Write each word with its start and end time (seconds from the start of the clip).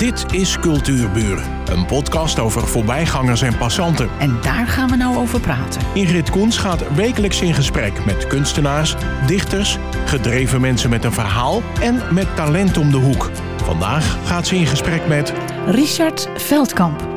Dit 0.00 0.32
is 0.32 0.58
Cultuurburen, 0.58 1.44
een 1.66 1.86
podcast 1.86 2.38
over 2.38 2.66
voorbijgangers 2.66 3.42
en 3.42 3.58
passanten. 3.58 4.08
En 4.18 4.38
daar 4.42 4.66
gaan 4.66 4.90
we 4.90 4.96
nou 4.96 5.16
over 5.16 5.40
praten. 5.40 5.82
Ingrid 5.94 6.30
Koens 6.30 6.58
gaat 6.58 6.94
wekelijks 6.94 7.40
in 7.40 7.54
gesprek 7.54 8.04
met 8.04 8.26
kunstenaars, 8.26 8.94
dichters, 9.26 9.78
gedreven 10.04 10.60
mensen 10.60 10.90
met 10.90 11.04
een 11.04 11.12
verhaal 11.12 11.62
en 11.80 12.14
met 12.14 12.36
talent 12.36 12.76
om 12.76 12.90
de 12.90 12.96
hoek. 12.96 13.30
Vandaag 13.56 14.18
gaat 14.26 14.46
ze 14.46 14.56
in 14.56 14.66
gesprek 14.66 15.06
met 15.06 15.32
Richard 15.66 16.28
Veldkamp. 16.36 17.08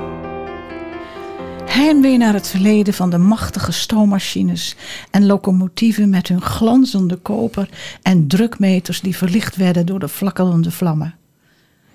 Heimwee 1.66 2.18
naar 2.18 2.34
het 2.34 2.48
verleden 2.48 2.94
van 2.94 3.10
de 3.10 3.18
machtige 3.18 3.72
stoommachines 3.72 4.76
en 5.12 5.26
locomotieven 5.26 6.10
met 6.10 6.28
hun 6.28 6.42
glanzende 6.42 7.16
koper 7.16 7.70
en 8.02 8.28
drukmeters 8.28 9.02
die 9.02 9.18
verlicht 9.18 9.56
werden 9.56 9.86
door 9.86 10.00
de 10.00 10.10
flakkelende 10.10 10.72
vlammen. 10.72 11.16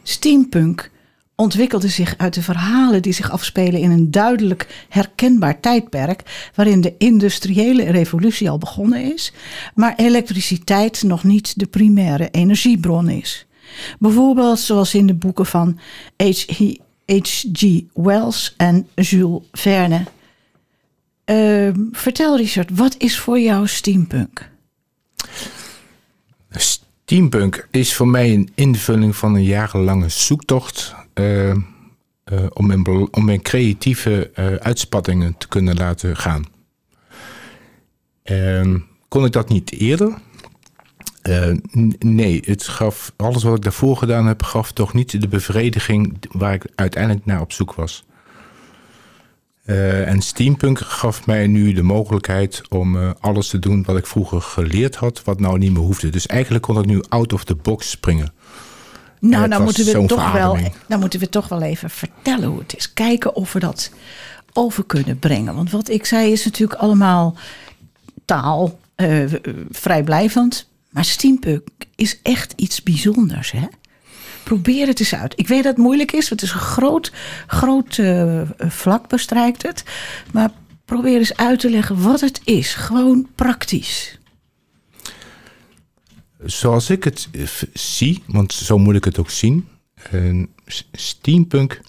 Steampunk 0.08 0.90
ontwikkelde 1.34 1.88
zich 1.88 2.14
uit 2.16 2.34
de 2.34 2.42
verhalen 2.42 3.02
die 3.02 3.12
zich 3.12 3.30
afspelen 3.30 3.80
in 3.80 3.90
een 3.90 4.10
duidelijk 4.10 4.86
herkenbaar 4.88 5.60
tijdperk 5.60 6.50
waarin 6.54 6.80
de 6.80 6.94
industriële 6.98 7.90
revolutie 7.90 8.50
al 8.50 8.58
begonnen 8.58 9.12
is, 9.12 9.32
maar 9.74 9.94
elektriciteit 9.96 11.02
nog 11.02 11.24
niet 11.24 11.58
de 11.58 11.66
primaire 11.66 12.28
energiebron 12.30 13.08
is. 13.08 13.46
Bijvoorbeeld 13.98 14.58
zoals 14.58 14.94
in 14.94 15.06
de 15.06 15.14
boeken 15.14 15.46
van 15.46 15.78
H.G. 16.16 16.76
Wells 17.94 18.54
en 18.56 18.88
Jules 18.94 19.42
Verne. 19.52 20.04
Uh, 21.26 21.70
vertel 21.92 22.36
Richard, 22.36 22.70
wat 22.72 22.94
is 22.98 23.18
voor 23.18 23.40
jou 23.40 23.66
steampunk? 23.66 24.50
Steampunk 27.08 27.68
is 27.70 27.94
voor 27.94 28.08
mij 28.08 28.34
een 28.34 28.50
invulling 28.54 29.16
van 29.16 29.34
een 29.34 29.44
jarenlange 29.44 30.08
zoektocht 30.08 30.94
uh, 31.14 31.48
uh, 31.48 31.56
om, 32.52 32.66
mijn, 32.66 32.86
om 33.10 33.24
mijn 33.24 33.42
creatieve 33.42 34.30
uh, 34.34 34.54
uitspattingen 34.54 35.34
te 35.38 35.48
kunnen 35.48 35.76
laten 35.76 36.16
gaan. 36.16 36.44
Ehm, 38.22 38.78
kon 39.08 39.24
ik 39.24 39.32
dat 39.32 39.48
niet 39.48 39.72
eerder? 39.72 40.18
nee, 41.98 42.42
het 42.44 42.68
gaf, 42.68 43.12
alles 43.16 43.42
wat 43.42 43.56
ik 43.56 43.62
daarvoor 43.62 43.96
gedaan 43.96 44.26
heb, 44.26 44.42
gaf 44.42 44.72
toch 44.72 44.94
niet 44.94 45.20
de 45.20 45.28
bevrediging 45.28 46.18
waar 46.32 46.54
ik 46.54 46.66
uiteindelijk 46.74 47.26
naar 47.26 47.40
op 47.40 47.52
zoek 47.52 47.74
was. 47.74 48.04
Uh, 49.68 50.08
en 50.08 50.22
steampunk 50.22 50.78
gaf 50.78 51.26
mij 51.26 51.46
nu 51.46 51.72
de 51.72 51.82
mogelijkheid 51.82 52.62
om 52.68 52.96
uh, 52.96 53.10
alles 53.20 53.48
te 53.48 53.58
doen 53.58 53.82
wat 53.86 53.96
ik 53.96 54.06
vroeger 54.06 54.40
geleerd 54.40 54.94
had, 54.94 55.22
wat 55.24 55.40
nou 55.40 55.58
niet 55.58 55.72
meer 55.72 55.82
hoefde. 55.82 56.10
Dus 56.10 56.26
eigenlijk 56.26 56.64
kon 56.64 56.78
ik 56.78 56.86
nu 56.86 57.02
out 57.08 57.32
of 57.32 57.44
the 57.44 57.54
box 57.54 57.90
springen. 57.90 58.32
Nou, 59.20 59.44
uh, 59.44 59.50
dan 59.50 59.62
moeten, 59.62 59.84
we 59.84 60.06
toch 60.06 60.32
wel, 60.32 60.58
dan 60.88 61.00
moeten 61.00 61.20
we 61.20 61.28
toch 61.28 61.48
wel 61.48 61.62
even 61.62 61.90
vertellen 61.90 62.48
hoe 62.48 62.58
het 62.58 62.76
is. 62.76 62.92
Kijken 62.92 63.34
of 63.34 63.52
we 63.52 63.58
dat 63.58 63.90
over 64.52 64.84
kunnen 64.84 65.18
brengen. 65.18 65.54
Want 65.54 65.70
wat 65.70 65.88
ik 65.88 66.06
zei 66.06 66.32
is 66.32 66.44
natuurlijk 66.44 66.80
allemaal 66.80 67.36
taal, 68.24 68.78
vrijblijvend. 69.70 70.68
Maar 70.90 71.04
steampunk 71.04 71.62
is 71.94 72.18
echt 72.22 72.52
iets 72.56 72.82
bijzonders, 72.82 73.50
hè? 73.50 73.66
Probeer 74.48 74.86
het 74.86 75.00
eens 75.00 75.14
uit. 75.14 75.32
Ik 75.36 75.48
weet 75.48 75.62
dat 75.62 75.72
het 75.72 75.84
moeilijk 75.84 76.12
is, 76.12 76.30
het 76.30 76.42
is 76.42 76.52
een 76.52 76.58
groot, 76.58 77.12
groot 77.46 77.96
uh, 77.96 78.42
vlak 78.58 79.08
bestrijkt 79.08 79.62
het. 79.62 79.84
Maar 80.32 80.50
probeer 80.84 81.18
eens 81.18 81.36
uit 81.36 81.60
te 81.60 81.70
leggen 81.70 82.02
wat 82.02 82.20
het 82.20 82.40
is. 82.44 82.74
Gewoon 82.74 83.28
praktisch. 83.34 84.18
Zoals 86.44 86.90
ik 86.90 87.04
het 87.04 87.28
zie, 87.72 88.22
want 88.26 88.52
zo 88.52 88.78
moet 88.78 88.94
ik 88.94 89.04
het 89.04 89.18
ook 89.18 89.30
zien. 89.30 89.68
Uh, 90.12 90.44
steampunk 90.92 91.80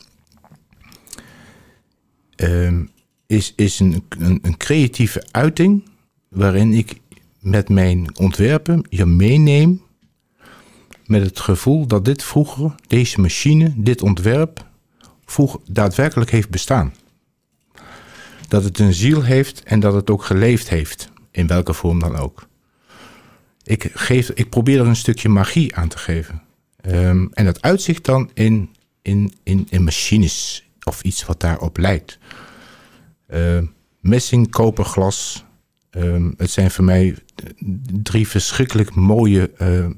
uh, 2.38 2.80
is, 3.28 3.54
is 3.56 3.80
een, 3.80 4.04
een, 4.10 4.40
een 4.42 4.58
creatieve 4.58 5.28
uiting 5.32 5.84
waarin 6.30 6.74
ik 6.74 7.00
met 7.40 7.70
mijn 7.70 8.18
ontwerpen 8.18 8.86
je 8.90 9.06
meeneem 9.06 9.88
met 11.10 11.22
het 11.22 11.40
gevoel 11.40 11.88
dat 11.88 12.06
dit 12.06 12.24
vroeger, 12.24 12.76
deze 12.88 13.22
machine, 13.22 13.74
dit 13.76 14.02
ontwerp, 14.02 14.66
vroeger 15.26 15.60
daadwerkelijk 15.66 16.32
heeft 16.32 16.50
bestaan. 16.50 16.94
Dat 18.48 18.64
het 18.64 18.80
een 18.80 18.94
ziel 18.94 19.24
heeft 19.24 19.64
en 19.64 19.80
dat 19.80 19.94
het 19.94 20.10
ook 20.10 20.24
geleefd 20.24 20.70
heeft, 20.70 21.12
in 21.32 21.48
welke 21.48 21.74
vorm 21.74 22.00
dan 22.00 22.16
ook. 22.16 22.48
Ik, 23.64 23.90
geef, 23.94 24.30
ik 24.30 24.50
probeer 24.50 24.80
er 24.80 24.88
een 24.88 24.96
stukje 24.96 25.30
magie 25.30 25.76
aan 25.76 25.88
te 25.88 25.98
geven. 25.98 26.42
Um, 26.86 27.30
en 27.34 27.46
dat 27.46 27.62
uitzicht 27.62 28.06
dan 28.06 28.30
in, 28.34 28.76
in, 29.02 29.34
in, 29.44 29.68
in 29.70 29.84
machines 29.84 30.70
of 30.84 31.02
iets 31.02 31.26
wat 31.26 31.40
daarop 31.40 31.78
lijkt. 31.78 32.18
Uh, 33.30 33.62
messing, 34.00 34.50
koper, 34.50 34.86
glas, 34.86 35.46
Um, 36.00 36.34
het 36.38 36.50
zijn 36.50 36.72
voor 36.72 36.84
mij 36.84 37.16
drie 38.04 38.28
verschrikkelijk 38.28 38.96
mooie 38.96 39.52
uh, 39.62 39.80
uh, 39.80 39.90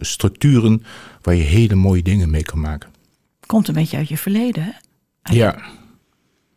structuren 0.00 0.82
waar 1.22 1.34
je 1.34 1.42
hele 1.42 1.74
mooie 1.74 2.02
dingen 2.02 2.30
mee 2.30 2.42
kan 2.42 2.60
maken. 2.60 2.90
Komt 3.46 3.68
een 3.68 3.74
beetje 3.74 3.96
uit 3.96 4.08
je 4.08 4.18
verleden, 4.18 4.62
hè? 4.62 4.70
Ja, 5.34 5.58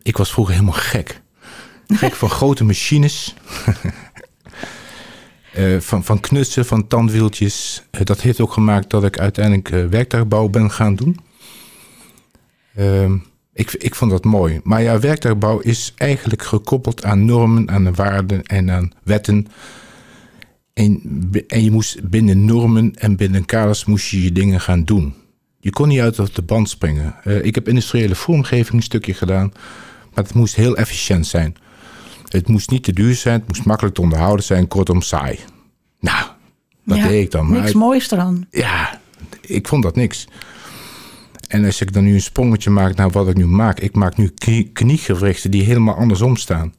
ik 0.02 0.18
was 0.18 0.32
vroeger 0.32 0.54
helemaal 0.54 0.80
gek. 0.80 1.22
Gek 1.88 2.14
van 2.14 2.30
grote 2.40 2.64
machines. 2.64 3.36
uh, 5.58 5.80
van, 5.80 6.04
van 6.04 6.20
knutsen, 6.20 6.66
van 6.66 6.88
tandwieltjes. 6.88 7.84
dat 8.04 8.22
heeft 8.22 8.40
ook 8.40 8.52
gemaakt 8.52 8.90
dat 8.90 9.04
ik 9.04 9.20
uiteindelijk 9.20 9.70
werktuigbouw 9.90 10.48
ben 10.48 10.72
gaan 10.72 10.96
doen. 10.96 11.20
Ik, 13.60 13.74
ik 13.74 13.96
vond 13.96 14.12
dat 14.12 14.24
mooi. 14.24 14.60
Maar 14.64 14.82
ja, 14.82 15.00
werktuigbouw 15.00 15.60
is 15.60 15.94
eigenlijk 15.98 16.42
gekoppeld 16.44 17.04
aan 17.04 17.26
normen, 17.26 17.70
aan 17.70 17.96
waarden 17.96 18.44
en 18.44 18.72
aan 18.72 18.92
wetten. 19.04 19.48
En, 20.74 21.02
en 21.48 21.64
je 21.64 21.72
moest 21.72 22.10
binnen 22.10 22.46
normen 22.46 22.96
en 22.96 23.16
binnen 23.16 23.46
kaders 23.46 23.86
moest 23.86 24.10
je 24.10 24.24
je 24.24 24.32
dingen 24.32 24.62
gaan 24.62 24.84
doen. 24.84 25.14
Je 25.60 25.70
kon 25.70 25.88
niet 25.88 26.00
uit 26.00 26.20
op 26.20 26.36
de 26.36 26.42
band 26.42 26.70
springen. 26.70 27.16
Uh, 27.26 27.46
ik 27.46 27.56
heb 27.56 27.68
industriële 27.68 28.16
vormgeving 28.16 28.74
een 28.74 28.84
stukje 28.84 29.14
gedaan, 29.14 29.52
maar 30.14 30.24
het 30.24 30.34
moest 30.34 30.56
heel 30.56 30.78
efficiënt 30.78 31.28
zijn. 31.28 31.56
Het 32.28 32.48
moest 32.48 32.70
niet 32.70 32.84
te 32.84 32.94
duur 32.94 33.16
zijn, 33.16 33.40
het 33.40 33.48
moest 33.48 33.66
makkelijk 33.66 33.96
te 33.96 34.02
onderhouden 34.02 34.46
zijn, 34.46 34.68
kortom 34.68 35.02
saai. 35.02 35.40
Nou, 36.00 36.26
dat 36.86 36.98
ja, 36.98 37.08
deed 37.08 37.24
ik 37.24 37.32
dan. 37.32 37.52
Niks 37.52 37.74
moois 37.74 38.12
eraan. 38.12 38.48
Ja, 38.52 39.00
ik 39.42 39.68
vond 39.68 39.84
dat 39.84 39.96
niks. 39.96 40.28
En 41.50 41.66
als 41.66 41.82
ik 41.82 41.94
dan 41.94 42.04
nu 42.04 42.14
een 42.14 42.22
sprongetje 42.22 42.70
maak 42.70 42.96
naar 42.96 43.10
wat 43.10 43.28
ik 43.28 43.36
nu 43.36 43.46
maak. 43.46 43.80
Ik 43.80 43.96
maak 43.96 44.18
nu 44.18 44.34
kniegewrichten 44.74 45.52
die 45.52 45.64
helemaal 45.64 45.96
andersom 45.96 46.36
staan. 46.36 46.74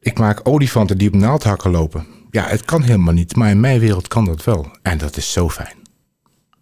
Ik 0.00 0.18
maak 0.18 0.40
olifanten 0.42 0.98
die 0.98 1.08
op 1.08 1.14
naaldhakken 1.14 1.70
lopen. 1.70 2.06
Ja, 2.30 2.46
het 2.46 2.64
kan 2.64 2.82
helemaal 2.82 3.14
niet. 3.14 3.36
Maar 3.36 3.50
in 3.50 3.60
mijn 3.60 3.80
wereld 3.80 4.08
kan 4.08 4.24
dat 4.24 4.44
wel. 4.44 4.66
En 4.82 4.98
dat 4.98 5.16
is 5.16 5.32
zo 5.32 5.48
fijn. 5.48 5.74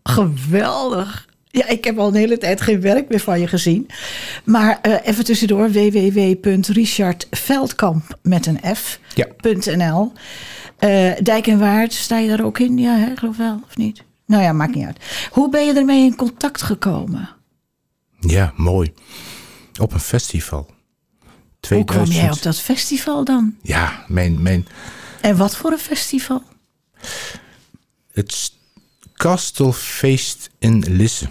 Geweldig. 0.02 1.28
Ja, 1.50 1.68
ik 1.68 1.84
heb 1.84 1.98
al 1.98 2.08
een 2.08 2.14
hele 2.14 2.38
tijd 2.38 2.60
geen 2.60 2.80
werk 2.80 3.08
meer 3.08 3.20
van 3.20 3.40
je 3.40 3.46
gezien. 3.46 3.88
Maar 4.44 4.78
uh, 4.82 4.94
even 5.02 5.24
tussendoor, 5.24 5.70
www.richardveldkamp 5.70 8.18
met 8.22 8.46
een 8.46 8.60
f.nl. 8.76 10.12
Ja. 10.78 10.80
Uh, 10.80 11.12
Dijk 11.22 11.46
en 11.46 11.58
Waard, 11.58 11.92
sta 11.92 12.18
je 12.18 12.28
daar 12.28 12.44
ook 12.44 12.58
in? 12.58 12.78
Ja, 12.78 12.96
hè, 12.96 13.16
geloof 13.16 13.36
wel, 13.36 13.60
of 13.68 13.76
niet? 13.76 14.02
Nou 14.30 14.42
ja, 14.42 14.52
maakt 14.52 14.74
niet 14.74 14.86
uit. 14.86 15.28
Hoe 15.30 15.50
ben 15.50 15.66
je 15.66 15.72
ermee 15.72 16.04
in 16.04 16.16
contact 16.16 16.62
gekomen? 16.62 17.28
Ja, 18.20 18.52
mooi. 18.56 18.92
Op 19.80 19.92
een 19.92 20.00
festival. 20.00 20.70
2000. 21.60 21.70
Hoe 21.70 21.84
kwam 21.84 22.22
jij 22.22 22.30
op 22.30 22.42
dat 22.42 22.60
festival 22.60 23.24
dan? 23.24 23.56
Ja, 23.62 24.04
mijn... 24.08 24.42
mijn... 24.42 24.66
En 25.20 25.36
wat 25.36 25.56
voor 25.56 25.72
een 25.72 25.78
festival? 25.78 26.42
Het 28.12 28.52
Kastelfeest 29.12 30.50
in 30.58 30.84
Lisse. 30.88 31.28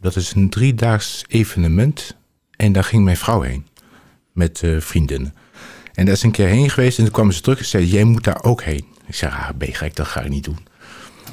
Dat 0.00 0.16
is 0.16 0.32
een 0.32 0.50
driedaags 0.50 1.24
evenement. 1.28 2.16
En 2.56 2.72
daar 2.72 2.84
ging 2.84 3.04
mijn 3.04 3.16
vrouw 3.16 3.40
heen. 3.40 3.66
Met 4.32 4.62
uh, 4.62 4.80
vriendinnen. 4.80 5.34
En 5.92 6.04
daar 6.04 6.14
is 6.14 6.22
een 6.22 6.30
keer 6.30 6.48
heen 6.48 6.70
geweest. 6.70 6.98
En 6.98 7.04
toen 7.04 7.12
kwam 7.12 7.32
ze 7.32 7.40
terug 7.40 7.58
en 7.58 7.64
zei... 7.64 7.86
Jij 7.86 8.04
moet 8.04 8.24
daar 8.24 8.42
ook 8.42 8.62
heen. 8.62 8.86
Ik 9.06 9.14
zei, 9.14 9.32
ah, 9.32 9.50
ben 9.54 9.68
je 9.68 9.90
Dat 9.94 10.06
ga 10.06 10.20
ik 10.20 10.28
niet 10.28 10.44
doen. 10.44 10.70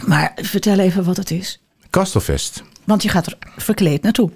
Maar 0.07 0.31
vertel 0.36 0.80
even 0.80 1.03
wat 1.03 1.18
het 1.18 1.31
is. 1.31 1.62
Kastelfest. 1.89 2.63
Want 2.83 3.03
je 3.03 3.09
gaat 3.09 3.25
er 3.25 3.38
verkleed 3.57 4.01
naartoe. 4.01 4.31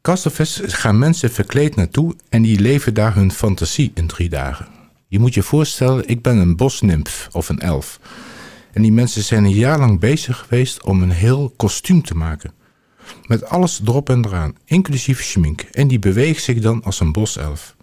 Kastelfest 0.00 0.74
gaan 0.74 0.98
mensen 0.98 1.30
verkleed 1.30 1.76
naartoe 1.76 2.14
en 2.28 2.42
die 2.42 2.60
leven 2.60 2.94
daar 2.94 3.14
hun 3.14 3.32
fantasie 3.32 3.90
in 3.94 4.06
drie 4.06 4.28
dagen. 4.28 4.66
Je 5.08 5.18
moet 5.18 5.34
je 5.34 5.42
voorstellen, 5.42 6.08
ik 6.08 6.22
ben 6.22 6.36
een 6.36 6.56
bosnimf 6.56 7.28
of 7.32 7.48
een 7.48 7.60
elf. 7.60 8.00
En 8.72 8.82
die 8.82 8.92
mensen 8.92 9.22
zijn 9.22 9.44
een 9.44 9.54
jaar 9.54 9.78
lang 9.78 10.00
bezig 10.00 10.38
geweest 10.38 10.82
om 10.82 11.02
een 11.02 11.10
heel 11.10 11.52
kostuum 11.56 12.02
te 12.02 12.14
maken. 12.14 12.52
Met 13.26 13.44
alles 13.44 13.80
erop 13.84 14.10
en 14.10 14.24
eraan, 14.24 14.54
inclusief 14.64 15.22
schmink. 15.22 15.60
En 15.60 15.88
die 15.88 15.98
beweegt 15.98 16.42
zich 16.42 16.60
dan 16.60 16.84
als 16.84 17.00
een 17.00 17.12
boself. 17.12 17.76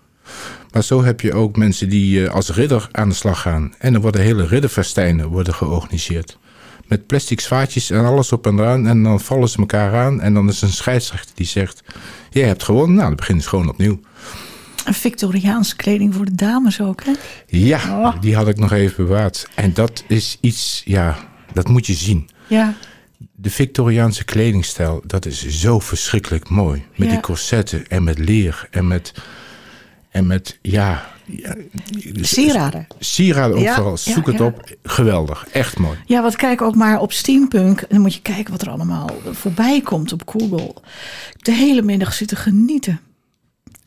Maar 0.71 0.83
zo 0.83 1.03
heb 1.03 1.21
je 1.21 1.33
ook 1.33 1.55
mensen 1.57 1.89
die 1.89 2.29
als 2.29 2.49
ridder 2.49 2.87
aan 2.91 3.09
de 3.09 3.15
slag 3.15 3.41
gaan. 3.41 3.73
En 3.77 3.93
er 3.93 4.01
worden 4.01 4.21
hele 4.21 4.45
ridderfestijnen 4.47 5.27
worden 5.27 5.53
georganiseerd. 5.53 6.37
met 6.87 7.07
plastic 7.07 7.39
zwaadjes 7.39 7.89
en 7.89 8.05
alles 8.05 8.31
op 8.31 8.47
en 8.47 8.59
eraan. 8.59 8.87
En 8.87 9.03
dan 9.03 9.19
vallen 9.19 9.49
ze 9.49 9.57
elkaar 9.57 9.95
aan. 9.95 10.21
En 10.21 10.33
dan 10.33 10.47
is 10.49 10.61
een 10.61 10.69
scheidsrechter 10.71 11.35
die 11.35 11.45
zegt: 11.45 11.83
Jij 12.29 12.47
hebt 12.47 12.63
gewonnen. 12.63 12.95
Nou, 12.95 13.07
dan 13.07 13.15
beginnen 13.15 13.43
ze 13.43 13.49
gewoon 13.49 13.69
opnieuw. 13.69 13.99
Een 14.85 14.93
Victoriaanse 14.93 15.75
kleding 15.75 16.13
voor 16.15 16.25
de 16.25 16.35
dames 16.35 16.81
ook, 16.81 17.03
hè? 17.03 17.11
Ja, 17.47 17.79
Oh. 17.89 18.21
die 18.21 18.35
had 18.35 18.47
ik 18.47 18.57
nog 18.57 18.71
even 18.71 19.05
bewaard. 19.05 19.47
En 19.55 19.73
dat 19.73 20.03
is 20.07 20.37
iets, 20.41 20.81
ja, 20.85 21.17
dat 21.53 21.67
moet 21.67 21.85
je 21.87 21.93
zien. 21.93 22.29
Ja. 22.47 22.73
De 23.35 23.49
Victoriaanse 23.49 24.23
kledingstijl, 24.23 25.01
dat 25.05 25.25
is 25.25 25.47
zo 25.47 25.79
verschrikkelijk 25.79 26.49
mooi. 26.49 26.83
Met 26.95 27.07
Ja. 27.07 27.13
die 27.13 27.21
corsetten 27.23 27.87
en 27.87 28.03
met 28.03 28.19
leer 28.19 28.67
en 28.71 28.87
met, 28.87 29.13
en 30.09 30.27
met 30.27 30.59
ja... 30.61 31.05
ja, 31.25 31.55
dus- 32.13 32.29
Sieraden. 32.29 32.87
Sieraden 32.99 33.55
ook 33.57 33.63
Ja, 33.63 33.73
vooral. 33.73 33.97
ja, 34.03 34.13
Zoek 34.13 34.27
het 34.27 34.41
op. 34.41 34.75
Geweldig. 34.83 35.47
Echt 35.51 35.77
mooi. 35.77 35.97
Ja, 36.05 36.21
wat 36.21 36.35
kijk 36.35 36.61
ook 36.61 36.75
maar 36.75 36.99
op 36.99 37.11
Steampunk. 37.11 37.81
En 37.81 37.87
dan 37.89 38.01
moet 38.01 38.13
je 38.13 38.21
kijken 38.21 38.51
wat 38.51 38.61
er 38.61 38.69
allemaal 38.69 39.09
voorbij 39.31 39.81
komt 39.81 40.13
op 40.13 40.21
Google. 40.29 40.73
De 41.37 41.51
hele 41.51 41.81
middag 41.81 42.13
zitten 42.13 42.37
genieten. 42.37 42.99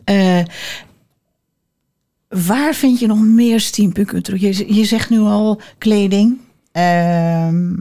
Eh, 0.05 0.43
waar 2.29 2.75
vind 2.75 2.99
je 3.01 3.07
nog 3.07 3.21
meer 3.21 3.61
Steampunk? 3.61 4.27
Je, 4.37 4.75
je 4.75 4.85
zegt 4.85 5.11
nu 5.11 5.19
al 5.19 5.61
kleding, 5.79 6.39
ehm, 6.73 7.75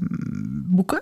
boeken. 0.65 1.01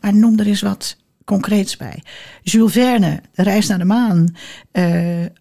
Maar 0.00 0.14
noem 0.14 0.38
er 0.38 0.46
eens 0.46 0.62
wat 0.62 0.96
concreets 1.24 1.76
bij. 1.76 2.02
Jules 2.42 2.72
Verne, 2.72 3.20
De 3.34 3.42
Reis 3.42 3.66
naar 3.66 3.78
de 3.78 3.84
Maan. 3.84 4.36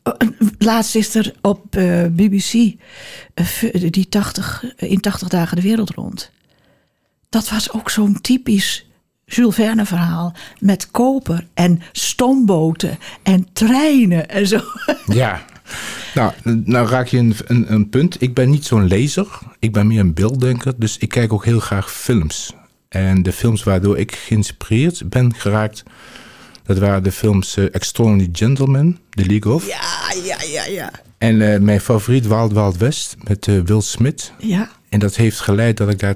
Oh, 0.03 0.13
laatst 0.57 0.95
is 0.95 1.15
er 1.15 1.33
op 1.41 1.75
eh, 1.75 2.05
BBC 2.05 2.51
die 3.91 4.09
80, 4.09 4.75
in 4.75 4.99
80 4.99 5.27
dagen 5.27 5.55
de 5.55 5.61
wereld 5.61 5.89
rond. 5.89 6.31
Dat 7.29 7.49
was 7.49 7.71
ook 7.71 7.89
zo'n 7.89 8.21
typisch 8.21 8.85
Jules 9.25 9.55
Verne 9.55 9.85
verhaal. 9.85 10.33
Met 10.59 10.91
koper 10.91 11.47
en 11.53 11.81
stoomboten 11.91 12.97
en 13.23 13.47
treinen 13.53 14.29
en 14.29 14.47
zo. 14.47 14.59
Ja. 15.05 15.45
Nou, 16.13 16.31
nou 16.65 16.87
raak 16.87 17.07
je 17.07 17.17
een, 17.17 17.73
een 17.73 17.89
punt. 17.89 18.21
Ik 18.21 18.33
ben 18.33 18.49
niet 18.49 18.65
zo'n 18.65 18.87
lezer. 18.87 19.39
Ik 19.59 19.71
ben 19.71 19.87
meer 19.87 19.99
een 19.99 20.13
beelddenker. 20.13 20.73
Dus 20.77 20.97
ik 20.97 21.09
kijk 21.09 21.33
ook 21.33 21.45
heel 21.45 21.59
graag 21.59 21.91
films. 21.91 22.53
En 22.93 23.23
de 23.23 23.31
films 23.31 23.63
waardoor 23.63 23.97
ik 23.97 24.15
geïnspireerd 24.15 25.09
ben 25.09 25.33
geraakt... 25.35 25.83
dat 26.63 26.77
waren 26.77 27.03
de 27.03 27.11
films 27.11 27.57
eh, 27.57 27.65
Extraordinary 27.71 28.29
Gentlemen, 28.31 28.99
The 29.09 29.25
League 29.25 29.53
of... 29.53 29.67
Ja, 29.67 30.13
ja, 30.23 30.37
ja, 30.41 30.65
ja. 30.65 30.91
En 31.17 31.53
eh, 31.53 31.59
mijn 31.59 31.81
favoriet 31.81 32.27
Wild 32.27 32.53
Wild 32.53 32.77
West 32.77 33.15
met 33.23 33.47
eh, 33.47 33.59
Will 33.65 33.81
Smith. 33.81 34.33
Ja, 34.37 34.69
En 34.89 34.99
dat 34.99 35.15
heeft 35.15 35.39
geleid 35.39 35.77
dat 35.77 35.89
ik 35.89 35.99
daar... 35.99 36.15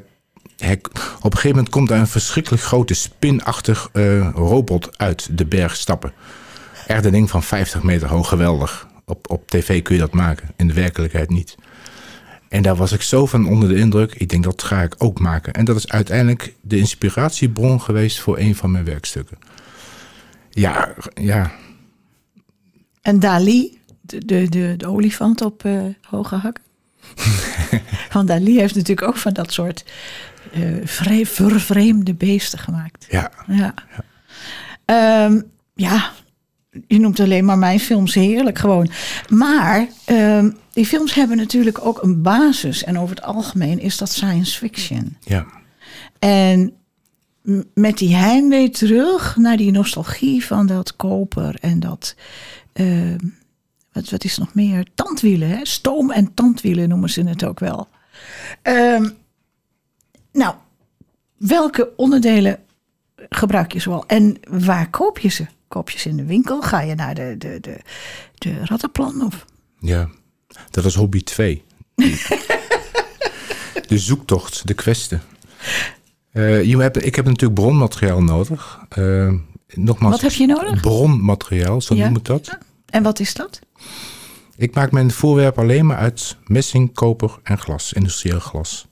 Op 1.19 1.23
een 1.23 1.31
gegeven 1.31 1.49
moment 1.49 1.69
komt 1.69 1.89
daar 1.89 1.99
een 1.99 2.07
verschrikkelijk 2.07 2.63
grote 2.63 2.93
spinachtig 2.93 3.89
robot 4.33 4.97
uit 4.97 5.29
de 5.31 5.45
berg 5.45 5.75
stappen. 5.75 6.13
Echt 6.87 7.05
een 7.05 7.11
ding 7.11 7.29
van 7.29 7.43
50 7.43 7.83
meter 7.83 8.07
hoog, 8.07 8.27
geweldig. 8.27 8.87
Op, 9.05 9.29
op 9.29 9.49
tv 9.49 9.81
kun 9.81 9.95
je 9.95 10.01
dat 10.01 10.13
maken, 10.13 10.49
in 10.55 10.67
de 10.67 10.73
werkelijkheid 10.73 11.29
niet. 11.29 11.55
En 12.49 12.61
daar 12.61 12.75
was 12.75 12.91
ik 12.91 13.01
zo 13.01 13.25
van 13.25 13.47
onder 13.47 13.69
de 13.69 13.75
indruk. 13.75 14.13
Ik 14.15 14.29
denk, 14.29 14.43
dat 14.43 14.63
ga 14.63 14.81
ik 14.81 14.95
ook 14.97 15.19
maken. 15.19 15.53
En 15.53 15.65
dat 15.65 15.75
is 15.75 15.87
uiteindelijk 15.89 16.53
de 16.61 16.77
inspiratiebron 16.77 17.81
geweest 17.81 18.19
voor 18.19 18.37
een 18.37 18.55
van 18.55 18.71
mijn 18.71 18.85
werkstukken. 18.85 19.37
Ja, 20.49 20.93
ja, 21.13 21.51
En 23.01 23.19
Dali, 23.19 23.77
de, 24.01 24.25
de, 24.25 24.49
de, 24.49 24.73
de 24.77 24.87
olifant 24.87 25.41
op 25.41 25.65
eh, 25.65 25.81
hoge 26.01 26.35
hakken. 26.35 26.63
Want 28.13 28.27
Dali 28.27 28.59
heeft 28.59 28.75
natuurlijk 28.75 29.07
ook 29.07 29.17
van 29.17 29.33
dat 29.33 29.51
soort 29.53 29.85
eh, 30.53 30.61
vre- 30.83 31.25
vervreemde 31.25 32.13
beesten 32.13 32.59
gemaakt. 32.59 33.05
ja. 33.09 33.31
Ja. 33.47 33.73
Ehm, 34.85 35.41
ja, 35.75 36.11
je 36.87 36.99
noemt 36.99 37.19
alleen 37.19 37.45
maar 37.45 37.57
mijn 37.57 37.79
films 37.79 38.13
heerlijk 38.13 38.57
gewoon. 38.57 38.89
Maar 39.29 39.87
ehm, 40.05 40.51
die 40.73 40.85
films 40.85 41.13
hebben 41.13 41.37
natuurlijk 41.37 41.85
ook 41.85 42.03
een 42.03 42.21
basis. 42.21 42.83
En 42.83 42.99
over 42.99 43.15
het 43.15 43.25
algemeen 43.25 43.79
is 43.79 43.97
dat 43.97 44.09
science 44.09 44.57
fiction. 44.57 45.17
ja. 45.23 45.45
En 46.19 46.71
met 47.73 47.97
die 47.97 48.15
heimwee 48.15 48.69
terug 48.69 49.35
naar 49.37 49.57
die 49.57 49.71
nostalgie 49.71 50.45
van 50.45 50.65
dat 50.67 50.95
koper 50.95 51.55
en 51.61 51.79
dat. 51.79 52.15
ehm, 52.73 53.17
wat, 53.91 54.09
wat 54.09 54.23
is 54.23 54.37
nog 54.37 54.53
meer? 54.53 54.85
Tandwielen, 54.95 55.49
hè? 55.49 55.65
Stoom- 55.65 56.11
en 56.11 56.33
tandwielen 56.33 56.89
noemen 56.89 57.09
ze 57.09 57.23
het 57.23 57.43
ook 57.45 57.59
wel. 57.59 57.87
Ehm, 58.61 59.09
nou, 60.31 60.55
welke 61.37 61.89
onderdelen 61.95 62.59
gebruik 63.29 63.73
je 63.73 63.79
zoal? 63.79 64.05
En 64.07 64.37
waar 64.49 64.89
koop 64.89 65.19
je 65.19 65.29
ze? 65.29 65.45
Koop 65.67 65.89
je 65.89 65.99
ze 65.99 66.09
in 66.09 66.17
de 66.17 66.25
winkel? 66.25 66.61
Ga 66.61 66.81
je 66.81 66.95
naar 66.95 67.15
de, 67.15 67.35
de, 67.37 67.59
de, 67.59 67.77
de 68.33 68.65
rattenplan? 68.65 69.21
Of? 69.25 69.45
Ja, 69.79 70.09
dat 70.71 70.85
is 70.85 70.95
hobby 70.95 71.23
2. 71.23 71.63
de 73.87 73.97
zoektocht, 73.97 74.67
de 74.67 74.73
kwestie. 74.73 75.17
Eh, 76.31 76.63
je 76.63 76.77
hebt, 76.77 77.05
ik 77.05 77.15
heb 77.15 77.25
natuurlijk 77.25 77.59
bronmateriaal 77.59 78.23
nodig. 78.23 78.79
Eh, 78.89 79.33
nogmaals, 79.73 80.13
Wat 80.13 80.21
heb 80.21 80.31
je 80.31 80.45
nodig? 80.45 80.81
Bronmateriaal, 80.81 81.81
zo 81.81 81.95
Ja. 81.95 82.05
noem 82.05 82.15
ik 82.17 82.25
dat. 82.25 82.57
En 82.85 83.03
wat 83.03 83.19
is 83.19 83.33
dat? 83.33 83.59
Ik 84.55 84.75
maak 84.75 84.91
mijn 84.91 85.11
voorwerp 85.11 85.59
alleen 85.59 85.85
maar 85.85 85.97
uit 85.97 86.37
messing, 86.45 86.93
koper 86.93 87.37
en 87.43 87.57
glas, 87.57 87.93
industrieel 87.93 88.39
glas. 88.39 88.87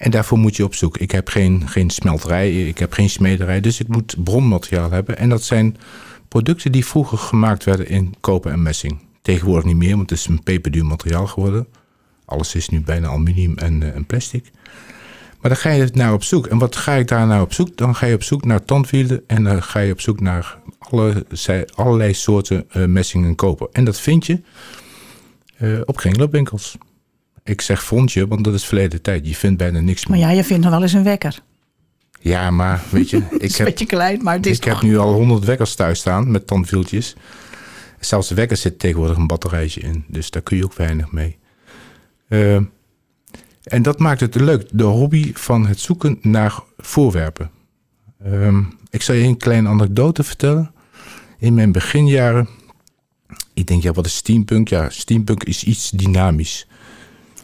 En 0.00 0.10
daarvoor 0.10 0.38
moet 0.38 0.56
je 0.56 0.64
op 0.64 0.74
zoek. 0.74 0.98
Ik 0.98 1.10
heb 1.10 1.28
geen, 1.28 1.68
geen 1.68 1.90
smelterij, 1.90 2.68
ik 2.68 2.78
heb 2.78 2.92
geen 2.92 3.10
smederij, 3.10 3.60
dus 3.60 3.80
ik 3.80 3.88
moet 3.88 4.24
bronmateriaal 4.24 4.90
hebben. 4.90 5.18
En 5.18 5.28
dat 5.28 5.42
zijn 5.42 5.76
producten 6.28 6.72
die 6.72 6.86
vroeger 6.86 7.18
gemaakt 7.18 7.64
werden 7.64 7.88
in 7.88 8.14
koper 8.20 8.52
en 8.52 8.62
messing. 8.62 8.98
Tegenwoordig 9.22 9.64
niet 9.64 9.76
meer, 9.76 9.96
want 9.96 10.10
het 10.10 10.18
is 10.18 10.26
een 10.26 10.42
peperduur 10.42 10.86
materiaal 10.86 11.26
geworden. 11.26 11.66
Alles 12.24 12.54
is 12.54 12.68
nu 12.68 12.80
bijna 12.80 13.08
aluminium 13.08 13.58
en, 13.58 13.82
eh, 13.82 13.94
en 13.94 14.06
plastic. 14.06 14.50
Maar 15.40 15.50
dan 15.50 15.60
ga 15.60 15.70
je 15.70 15.88
naar 15.92 16.12
op 16.12 16.22
zoek. 16.22 16.46
En 16.46 16.58
wat 16.58 16.76
ga 16.76 16.94
ik 16.94 17.08
daar 17.08 17.26
nou 17.26 17.42
op 17.42 17.52
zoek? 17.52 17.76
Dan 17.76 17.94
ga 17.94 18.06
je 18.06 18.14
op 18.14 18.22
zoek 18.22 18.44
naar 18.44 18.64
tandwielen 18.64 19.22
en 19.26 19.44
dan 19.44 19.62
ga 19.62 19.80
je 19.80 19.92
op 19.92 20.00
zoek 20.00 20.20
naar 20.20 20.58
alle, 20.78 21.26
allerlei 21.74 22.14
soorten 22.14 22.70
eh, 22.70 22.84
messing 22.84 23.24
en 23.24 23.34
koper. 23.34 23.68
En 23.72 23.84
dat 23.84 24.00
vind 24.00 24.26
je 24.26 24.40
eh, 25.56 25.80
op 25.84 25.96
kringloopwinkels. 25.96 26.78
Ik 27.44 27.60
zeg 27.60 27.82
vond 27.82 28.12
je, 28.12 28.26
want 28.26 28.44
dat 28.44 28.54
is 28.54 28.64
verleden 28.64 29.02
tijd. 29.02 29.26
Je 29.26 29.34
vindt 29.34 29.58
bijna 29.58 29.80
niks 29.80 30.06
Maar 30.06 30.18
meer. 30.18 30.26
ja, 30.26 30.32
je 30.32 30.44
vindt 30.44 30.62
nog 30.62 30.72
wel 30.72 30.82
eens 30.82 30.92
een 30.92 31.02
wekker. 31.02 31.38
Ja, 32.20 32.50
maar 32.50 32.82
weet 32.90 33.10
je, 33.10 33.16
Het 33.22 33.32
ik 33.32 33.42
is 33.42 33.50
een 33.50 33.56
heb, 33.56 33.66
beetje 33.66 33.86
klein, 33.86 34.22
maar 34.22 34.34
het 34.34 34.46
is 34.46 34.56
ik 34.56 34.64
heb 34.64 34.82
nu 34.82 34.98
al 34.98 35.12
honderd 35.12 35.44
wekkers 35.44 35.74
thuis 35.74 35.98
staan 35.98 36.30
met 36.30 36.46
tandwieltjes. 36.46 37.14
Zelfs 38.00 38.28
de 38.28 38.34
wekker 38.34 38.56
zit 38.56 38.78
tegenwoordig 38.78 39.16
een 39.16 39.26
batterijtje 39.26 39.80
in. 39.80 40.04
Dus 40.08 40.30
daar 40.30 40.42
kun 40.42 40.56
je 40.56 40.64
ook 40.64 40.74
weinig 40.74 41.12
mee. 41.12 41.38
Eh, 42.28 42.54
en 43.62 43.82
dat 43.82 43.98
maakt 43.98 44.20
het 44.20 44.34
leuk. 44.34 44.68
De 44.72 44.82
hobby 44.82 45.30
van 45.34 45.66
het 45.66 45.80
zoeken 45.80 46.18
naar 46.22 46.54
voorwerpen. 46.78 47.50
Ehm, 48.24 48.62
ik 48.90 49.02
zal 49.02 49.14
je 49.14 49.24
een 49.24 49.36
kleine 49.36 49.68
anekdote 49.68 50.22
vertellen. 50.22 50.72
In 51.38 51.54
mijn 51.54 51.72
beginjaren. 51.72 52.48
Ik 53.54 53.66
denk, 53.66 53.82
ja, 53.82 53.92
wat 53.92 54.06
is 54.06 54.16
steampunk? 54.16 54.68
Ja, 54.68 54.90
steampunk 54.90 55.44
is 55.44 55.64
iets 55.64 55.90
dynamisch. 55.90 56.66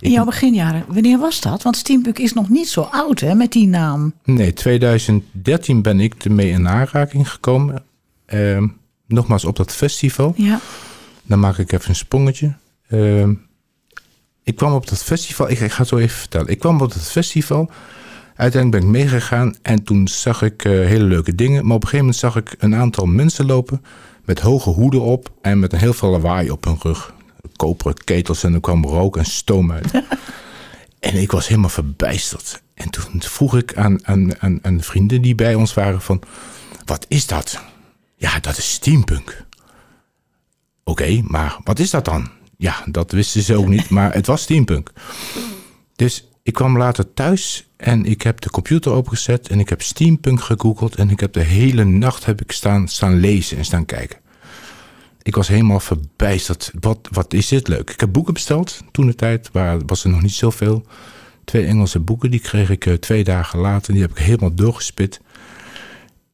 In 0.01 0.11
jouw 0.11 0.25
beginjaren. 0.25 0.85
Wanneer 0.89 1.19
was 1.19 1.41
dat? 1.41 1.63
Want 1.63 1.77
Steampunk 1.77 2.19
is 2.19 2.33
nog 2.33 2.49
niet 2.49 2.69
zo 2.69 2.81
oud 2.81 3.21
hè, 3.21 3.35
met 3.35 3.53
die 3.53 3.69
naam. 3.69 4.15
Nee, 4.25 4.53
2013 4.53 5.83
ben 5.83 6.01
ik 6.01 6.25
ermee 6.25 6.51
in 6.51 6.69
aanraking 6.69 7.31
gekomen. 7.31 7.85
Ehm, 8.27 8.67
nogmaals 9.07 9.45
op 9.45 9.57
dat 9.57 9.73
festival. 9.73 10.33
Ja. 10.37 10.61
Dan 11.23 11.41
maak 11.41 11.59
ik 11.59 11.73
even 11.73 11.89
een 11.89 11.97
sprongetje. 11.97 12.55
Ehm, 12.89 13.35
ik 14.43 14.57
kwam 14.57 14.75
op 14.75 14.89
dat 14.89 15.03
festival. 15.03 15.51
Ik, 15.51 15.61
ik 15.61 15.73
ga 15.73 15.79
het 15.79 15.89
zo 15.89 15.97
even 15.97 16.19
vertellen. 16.19 16.49
Ik 16.49 16.59
kwam 16.59 16.81
op 16.81 16.93
dat 16.93 17.11
festival. 17.11 17.71
Uiteindelijk 18.37 18.83
ben 18.85 18.95
ik 18.95 18.99
meegegaan. 19.03 19.55
En 19.63 19.83
toen 19.83 20.09
zag 20.09 20.43
ik 20.43 20.65
eh, 20.65 20.73
hele 20.73 21.05
leuke 21.05 21.35
dingen. 21.35 21.67
Maar 21.67 21.77
op 21.77 21.83
een 21.83 21.89
gegeven 21.89 21.99
moment 21.99 22.17
zag 22.17 22.37
ik 22.37 22.55
een 22.59 22.75
aantal 22.75 23.07
mensen 23.07 23.47
lopen. 23.47 23.85
Met 24.25 24.41
hoge 24.41 24.71
hoeden 24.71 25.01
op. 25.01 25.31
En 25.43 25.59
met 25.59 25.73
een 25.73 25.79
heel 25.79 25.93
veel 25.93 26.11
lawaai 26.11 26.51
op 26.51 26.65
hun 26.65 26.79
rug. 26.83 27.15
Koperen 27.57 28.05
ketels. 28.05 28.45
En 28.45 28.55
er 28.55 28.61
kwam 28.61 28.85
rook 28.85 29.17
en 29.17 29.25
stoom 29.25 29.73
uit. 29.73 29.93
en 31.01 31.15
ik 31.15 31.31
was 31.31 31.49
helemaal 31.49 31.71
verbijsterd. 31.71 32.63
En 32.75 32.91
toen 32.91 33.23
vroeg 33.23 33.57
ik 33.57 33.77
aan, 33.77 34.07
aan, 34.07 34.41
aan, 34.41 34.59
aan 34.63 34.81
vrienden 34.81 35.23
die 35.23 35.35
bij 35.35 35.55
ons 35.55 35.75
waren 35.75 36.01
van... 36.01 36.23
Wat 36.85 37.05
is 37.09 37.27
dat? 37.27 37.61
Ja, 38.17 38.41
dat 38.41 38.59
is 38.59 38.73
steampunk. 38.73 39.45
Oké, 40.85 41.21
maar 41.25 41.57
wat 41.65 41.79
is 41.79 41.91
dat 41.91 42.05
dan? 42.05 42.31
Ja, 42.57 42.85
dat 42.87 43.13
wisten 43.13 43.43
ze 43.43 43.57
ook 43.57 43.69
niet, 43.69 43.89
maar 43.89 44.13
het 44.13 44.27
was 44.27 44.43
steampunk. 44.43 44.91
Dus 45.97 46.29
ik 46.43 46.53
kwam 46.53 46.77
later 46.79 47.15
thuis 47.15 47.69
en 47.77 48.05
ik 48.05 48.23
heb 48.23 48.41
de 48.41 48.51
computer 48.51 48.93
opengezet 48.93 49.49
en 49.49 49.61
ik 49.61 49.69
heb 49.69 49.83
steampunk 49.83 50.43
gegoogeld 50.43 50.95
en 50.95 51.11
ik 51.11 51.21
heb 51.21 51.33
de 51.33 51.43
hele 51.43 51.85
nacht 51.85 52.25
heb 52.25 52.41
ik 52.41 52.53
staan, 52.53 52.89
staan 52.89 53.17
lezen 53.17 53.59
en 53.59 53.65
staan 53.65 53.85
kijken. 53.85 54.19
Ik 55.27 55.35
was 55.35 55.49
helemaal 55.49 55.81
verbijsterd. 55.81 56.73
Wat, 56.81 57.09
wat 57.11 57.33
is 57.33 57.49
dit 57.49 57.69
leuk? 57.69 57.91
Ik 57.91 58.01
heb 58.01 58.13
boeken 58.13 58.33
besteld 58.33 58.83
toen 58.91 59.07
de 59.07 59.15
tijd, 59.15 59.49
waar 59.53 59.79
was 59.87 60.05
er 60.05 60.11
nog 60.11 60.23
niet 60.23 60.33
zoveel. 60.33 60.87
Twee 61.45 61.67
Engelse 61.67 62.01
boeken, 62.01 62.31
die 62.31 62.41
kreeg 62.41 62.71
ik 62.71 62.87
eh, 62.87 62.95
twee 62.95 63.25
dagen 63.25 63.59
later. 63.59 63.93
Die 63.93 64.03
heb 64.03 64.11
ik 64.11 64.19
helemaal 64.19 64.55
doorgespit. 64.55 65.21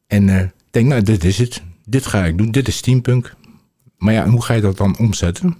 En 0.07 0.29
eh, 0.29 0.41
ik 0.41 0.51
denk, 0.69 0.87
nou, 0.87 1.01
dit 1.01 1.23
is 1.23 1.37
het. 1.37 1.63
Dit 1.85 2.05
ga 2.05 2.25
ik 2.25 2.37
doen. 2.37 2.51
Dit 2.51 2.67
is 2.67 2.77
steampunk. 2.77 3.35
Maar 3.97 4.13
ja, 4.13 4.29
hoe 4.29 4.43
ga 4.43 4.53
je 4.53 4.61
dat 4.61 4.77
dan 4.77 4.97
omzetten? 4.97 5.57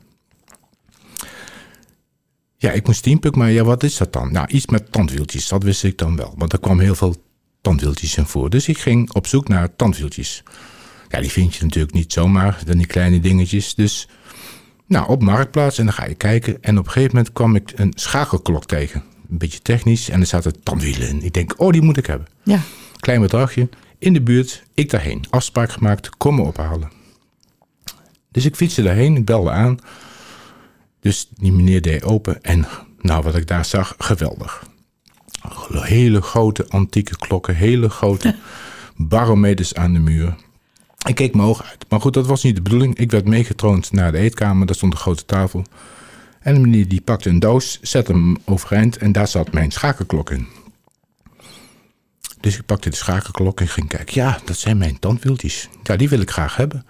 Ja, 2.57 2.71
ik 2.71 2.85
moest 2.85 2.99
steampunk, 2.99 3.35
maar 3.35 3.51
ja, 3.51 3.63
wat 3.63 3.83
is 3.83 3.97
dat 3.97 4.13
dan? 4.13 4.31
Nou, 4.31 4.47
iets 4.47 4.65
met 4.65 4.91
tandwieltjes, 4.91 5.47
dat 5.47 5.63
wist 5.63 5.83
ik 5.83 5.97
dan 5.97 6.15
wel. 6.15 6.33
Want 6.37 6.53
er 6.53 6.59
kwam 6.59 6.79
heel 6.79 6.95
veel 6.95 7.15
tandwieltjes 7.61 8.17
in 8.17 8.25
voor. 8.25 8.49
Dus 8.49 8.67
ik 8.67 8.77
ging 8.77 9.13
op 9.13 9.27
zoek 9.27 9.47
naar 9.47 9.75
tandwieltjes. 9.75 10.43
Ja, 11.13 11.19
die 11.19 11.31
vind 11.31 11.55
je 11.55 11.63
natuurlijk 11.63 11.93
niet 11.93 12.13
zomaar, 12.13 12.61
dan 12.65 12.77
die 12.77 12.85
kleine 12.85 13.19
dingetjes. 13.19 13.75
Dus, 13.75 14.07
nou, 14.85 15.09
op 15.09 15.21
Marktplaats 15.21 15.77
en 15.77 15.85
dan 15.85 15.93
ga 15.93 16.05
je 16.05 16.15
kijken. 16.15 16.63
En 16.63 16.77
op 16.77 16.85
een 16.85 16.91
gegeven 16.91 17.15
moment 17.15 17.33
kwam 17.33 17.55
ik 17.55 17.71
een 17.75 17.93
schakelklok 17.95 18.65
tegen. 18.65 19.03
Een 19.29 19.37
beetje 19.37 19.59
technisch 19.61 20.09
en 20.09 20.19
er 20.19 20.25
zaten 20.25 20.63
tandwielen 20.63 21.07
in. 21.07 21.23
Ik 21.23 21.33
denk, 21.33 21.53
oh, 21.57 21.71
die 21.71 21.81
moet 21.81 21.97
ik 21.97 22.05
hebben. 22.05 22.27
Ja. 22.43 22.59
Klein 22.99 23.21
bedragje, 23.21 23.69
in 23.97 24.13
de 24.13 24.21
buurt, 24.21 24.63
ik 24.73 24.89
daarheen. 24.89 25.25
Afspraak 25.29 25.71
gemaakt, 25.71 26.09
kom 26.17 26.35
me 26.35 26.41
ophalen. 26.41 26.91
Dus 28.31 28.45
ik 28.45 28.55
fietste 28.55 28.83
daarheen, 28.83 29.15
ik 29.15 29.25
belde 29.25 29.51
aan. 29.51 29.77
Dus 30.99 31.29
die 31.35 31.51
meneer 31.51 31.81
deed 31.81 32.03
open 32.03 32.41
en 32.41 32.65
nou, 32.99 33.23
wat 33.23 33.35
ik 33.35 33.47
daar 33.47 33.65
zag, 33.65 33.95
geweldig. 33.97 34.63
Hele 35.71 36.21
grote 36.21 36.67
antieke 36.67 37.17
klokken, 37.17 37.55
hele 37.55 37.89
grote 37.89 38.35
barometers 38.95 39.75
aan 39.75 39.93
de 39.93 39.99
muur. 39.99 40.35
Ik 41.05 41.15
keek 41.15 41.35
mijn 41.35 41.47
ogen 41.47 41.65
uit. 41.65 41.85
Maar 41.89 42.01
goed, 42.01 42.13
dat 42.13 42.27
was 42.27 42.43
niet 42.43 42.55
de 42.55 42.61
bedoeling. 42.61 42.97
Ik 42.97 43.11
werd 43.11 43.25
meegetroond 43.25 43.91
naar 43.91 44.11
de 44.11 44.17
eetkamer, 44.17 44.65
daar 44.65 44.75
stond 44.75 44.93
een 44.93 44.99
grote 44.99 45.25
tafel. 45.25 45.63
En 46.39 46.53
de 46.53 46.59
meneer 46.59 46.87
die 46.87 47.01
pakte 47.01 47.29
een 47.29 47.39
doos, 47.39 47.79
zette 47.81 48.11
hem 48.11 48.37
overeind 48.45 48.97
en 48.97 49.11
daar 49.11 49.27
zat 49.27 49.51
mijn 49.51 49.71
schakelklok 49.71 50.31
in. 50.31 50.47
Dus 52.39 52.57
ik 52.57 52.65
pakte 52.65 52.89
de 52.89 52.95
schakelklok 52.95 53.59
en 53.59 53.67
ging 53.67 53.87
kijken. 53.87 54.13
Ja, 54.13 54.39
dat 54.45 54.57
zijn 54.57 54.77
mijn 54.77 54.99
tandwieltjes. 54.99 55.69
Ja, 55.83 55.95
die 55.95 56.09
wil 56.09 56.19
ik 56.19 56.31
graag 56.31 56.55
hebben. 56.55 56.85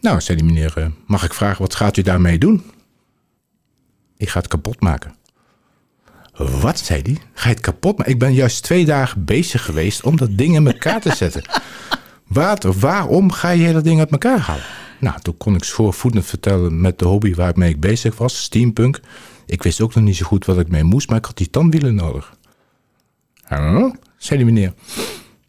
Nou, 0.00 0.20
zei 0.20 0.38
die 0.38 0.46
meneer, 0.46 0.72
eh, 0.76 0.86
mag 1.06 1.24
ik 1.24 1.34
vragen, 1.34 1.62
wat 1.62 1.74
gaat 1.74 1.96
u 1.96 2.02
daarmee 2.02 2.38
doen? 2.38 2.62
Ik 4.16 4.28
ga 4.28 4.38
het 4.38 4.48
kapot 4.48 4.80
maken. 4.80 5.14
Wat, 6.36 6.78
zei 6.78 7.02
hij? 7.02 7.18
Ga 7.34 7.48
je 7.48 7.54
het 7.54 7.64
kapot 7.64 7.98
maken? 7.98 8.12
Ik 8.12 8.18
ben 8.18 8.34
juist 8.34 8.62
twee 8.62 8.84
dagen 8.84 9.24
bezig 9.24 9.64
geweest 9.64 10.02
om 10.02 10.16
dat 10.16 10.38
ding 10.38 10.54
in 10.54 10.66
elkaar 10.66 11.00
te 11.00 11.14
zetten. 11.14 11.42
Waarom 12.78 13.32
ga 13.32 13.50
je 13.50 13.72
dat 13.72 13.84
ding 13.84 13.98
uit 13.98 14.10
elkaar 14.10 14.38
halen? 14.38 14.64
Nou, 14.98 15.20
toen 15.20 15.36
kon 15.36 15.54
ik 15.54 15.64
voorvoetend 15.64 16.26
vertellen 16.26 16.80
met 16.80 16.98
de 16.98 17.04
hobby 17.04 17.34
waarmee 17.34 17.70
ik 17.70 17.80
bezig 17.80 18.16
was, 18.16 18.42
steampunk. 18.42 19.00
Ik 19.46 19.62
wist 19.62 19.80
ook 19.80 19.94
nog 19.94 20.04
niet 20.04 20.16
zo 20.16 20.26
goed 20.26 20.44
wat 20.44 20.58
ik 20.58 20.68
mee 20.68 20.82
moest, 20.82 21.08
maar 21.08 21.18
ik 21.18 21.24
had 21.24 21.36
die 21.36 21.50
tandwielen 21.50 21.94
nodig. 21.94 22.34
Huh? 23.48 23.90
zei 24.16 24.44
die 24.44 24.52
meneer. 24.52 24.72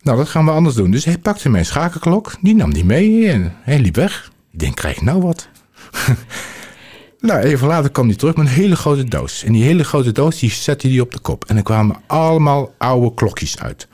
Nou, 0.02 0.18
dat 0.18 0.30
gaan 0.30 0.46
we 0.46 0.52
anders 0.52 0.75
doen. 0.75 0.92
Dus 0.92 1.06
hij 1.06 1.18
pakte 1.18 1.50
mijn 1.50 1.66
schakelklok, 1.66 2.36
die 2.42 2.56
nam 2.56 2.74
die 2.74 2.86
mee 2.86 3.30
en 3.30 3.56
hij 3.62 3.80
liep 3.80 3.96
weg. 3.96 4.32
Ik 4.52 4.60
denk, 4.60 4.75
krijg 4.75 5.02
nou 5.02 5.22
wat? 5.22 5.48
nou, 7.20 7.40
even 7.40 7.68
later 7.68 7.92
kwam 7.92 8.08
hij 8.08 8.16
terug 8.16 8.36
met 8.36 8.48
een 8.48 8.54
hele 8.54 8.75
grote 8.75 9.04
doos. 9.04 9.44
En 9.44 9.54
die 9.54 9.63
hele 9.63 9.84
grote 9.84 10.12
doos, 10.12 10.40
die 10.40 10.52
zette 10.52 10.88
hij 10.88 11.00
op 11.00 11.12
de 11.12 11.20
kop. 11.20 11.46
En 11.46 11.58
er 11.58 11.63
kwamen 11.63 11.96
allemaal 12.08 12.74
oude 12.78 13.13
klokjes 13.13 13.60
uit. 13.60 13.88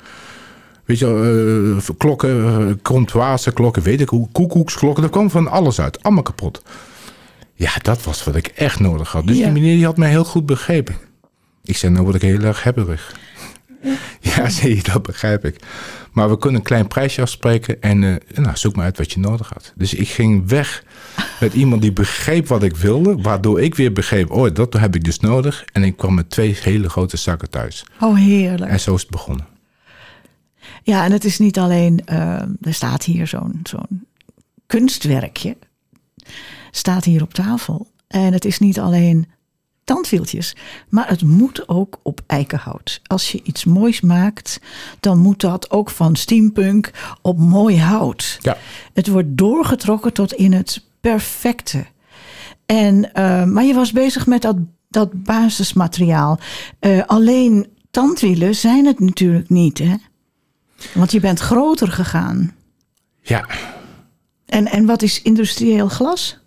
Weet 0.89 0.99
je, 0.99 1.77
eh, 1.87 1.95
klokken, 1.97 2.37
uh, 2.37 2.73
comptoirse 2.81 3.53
klokken, 3.53 3.83
weet 3.83 4.01
ik 4.01 4.09
hoe, 4.09 4.29
koekoeksklokken. 4.31 5.03
Er 5.03 5.09
kwam 5.09 5.29
van 5.29 5.47
alles 5.47 5.81
uit, 5.81 6.03
allemaal 6.03 6.23
kapot. 6.23 6.63
Ja, 7.53 7.71
dat 7.81 8.03
was 8.03 8.23
wat 8.23 8.35
ik 8.35 8.47
echt 8.47 8.79
nodig 8.79 9.11
had. 9.11 9.27
Dus 9.27 9.37
Ja. 9.37 9.43
die 9.43 9.53
meneer 9.53 9.75
die 9.75 9.85
had 9.85 9.97
mij 9.97 10.09
heel 10.09 10.23
goed 10.23 10.45
begrepen. 10.45 10.95
Ik 11.63 11.77
zei, 11.77 11.91
nou 11.91 12.03
word 12.03 12.15
ik 12.15 12.21
heel 12.21 12.41
erg 12.41 12.63
hebberig. 12.63 13.15
Ja, 14.21 14.49
zie 14.59 14.75
je, 14.75 14.83
dat 14.83 15.01
begrijp 15.01 15.45
ik. 15.45 15.55
Maar 16.11 16.29
we 16.29 16.37
kunnen 16.37 16.59
een 16.59 16.65
klein 16.65 16.87
prijsje 16.87 17.21
afspreken 17.21 17.81
en 17.81 18.03
eh, 18.03 18.43
nou, 18.43 18.57
zoek 18.57 18.75
maar 18.75 18.85
uit 18.85 18.97
wat 18.97 19.11
je 19.11 19.19
nodig 19.19 19.49
had. 19.53 19.73
Dus 19.75 19.93
ik 19.93 20.07
ging 20.07 20.49
weg 20.49 20.83
met 21.39 21.53
iemand 21.53 21.81
die 21.81 21.93
begreep 21.93 22.47
wat 22.47 22.63
ik 22.63 22.75
wilde, 22.75 23.15
waardoor 23.21 23.61
ik 23.61 23.75
weer 23.75 23.93
begreep, 23.93 24.31
oh, 24.31 24.53
dat 24.53 24.73
heb 24.73 24.95
ik 24.95 25.03
dus 25.03 25.19
nodig. 25.19 25.65
En 25.73 25.83
ik 25.83 25.97
kwam 25.97 26.13
met 26.13 26.29
twee 26.29 26.57
hele 26.61 26.89
grote 26.89 27.17
zakken 27.17 27.49
thuis. 27.49 27.85
Oh, 27.99 28.15
heerlijk. 28.17 28.71
En 28.71 28.79
zo 28.79 28.95
is 28.95 29.01
het 29.01 29.09
begonnen. 29.09 29.57
Ja, 30.89 31.03
en 31.03 31.11
het 31.11 31.25
is 31.25 31.39
niet 31.39 31.59
alleen, 31.59 32.05
eh, 32.05 32.41
er 32.61 32.73
staat 32.73 33.03
hier 33.03 33.27
zo'n 33.27 33.59
zo'n 33.63 34.07
kunstwerkje, 34.65 35.57
staat 36.71 37.03
hier 37.03 37.21
op 37.21 37.33
tafel. 37.33 37.87
En 38.07 38.33
het 38.33 38.45
is 38.45 38.59
niet 38.59 38.79
alleen 38.79 39.27
tandwieltjes, 39.83 40.55
maar 40.89 41.09
het 41.09 41.23
moet 41.23 41.67
ook 41.67 41.99
op 42.03 42.21
eikenhout. 42.27 43.01
Als 43.03 43.31
je 43.31 43.41
iets 43.43 43.65
moois 43.65 44.01
maakt, 44.01 44.59
dan 44.99 45.17
moet 45.17 45.41
dat 45.41 45.71
ook 45.71 45.89
van 45.89 46.15
steampunk 46.15 46.91
op 47.21 47.37
mooi 47.37 47.79
hout. 47.79 48.37
Ja. 48.41 48.57
Het 48.93 49.07
wordt 49.07 49.37
doorgetrokken 49.37 50.13
tot 50.13 50.33
in 50.33 50.53
het 50.53 50.85
perfecte. 50.99 51.85
En, 52.65 53.13
eh, 53.13 53.43
maar 53.43 53.63
je 53.63 53.73
was 53.73 53.91
bezig 53.91 54.27
met 54.27 54.41
dat, 54.41 54.57
dat 54.87 55.23
basismateriaal. 55.23 56.39
Eh, 56.79 57.03
alleen 57.05 57.67
tandwielen 57.91 58.55
zijn 58.55 58.85
het 58.85 58.99
natuurlijk 58.99 59.49
niet, 59.49 59.77
hè? 59.77 59.95
Want 60.93 61.11
je 61.11 61.19
bent 61.19 61.39
groter 61.39 61.91
gegaan. 61.91 62.55
Ja. 63.21 63.45
En, 64.45 64.67
en 64.67 64.85
wat 64.85 65.01
is 65.01 65.21
industrieel 65.21 65.87
glas? 65.87 66.39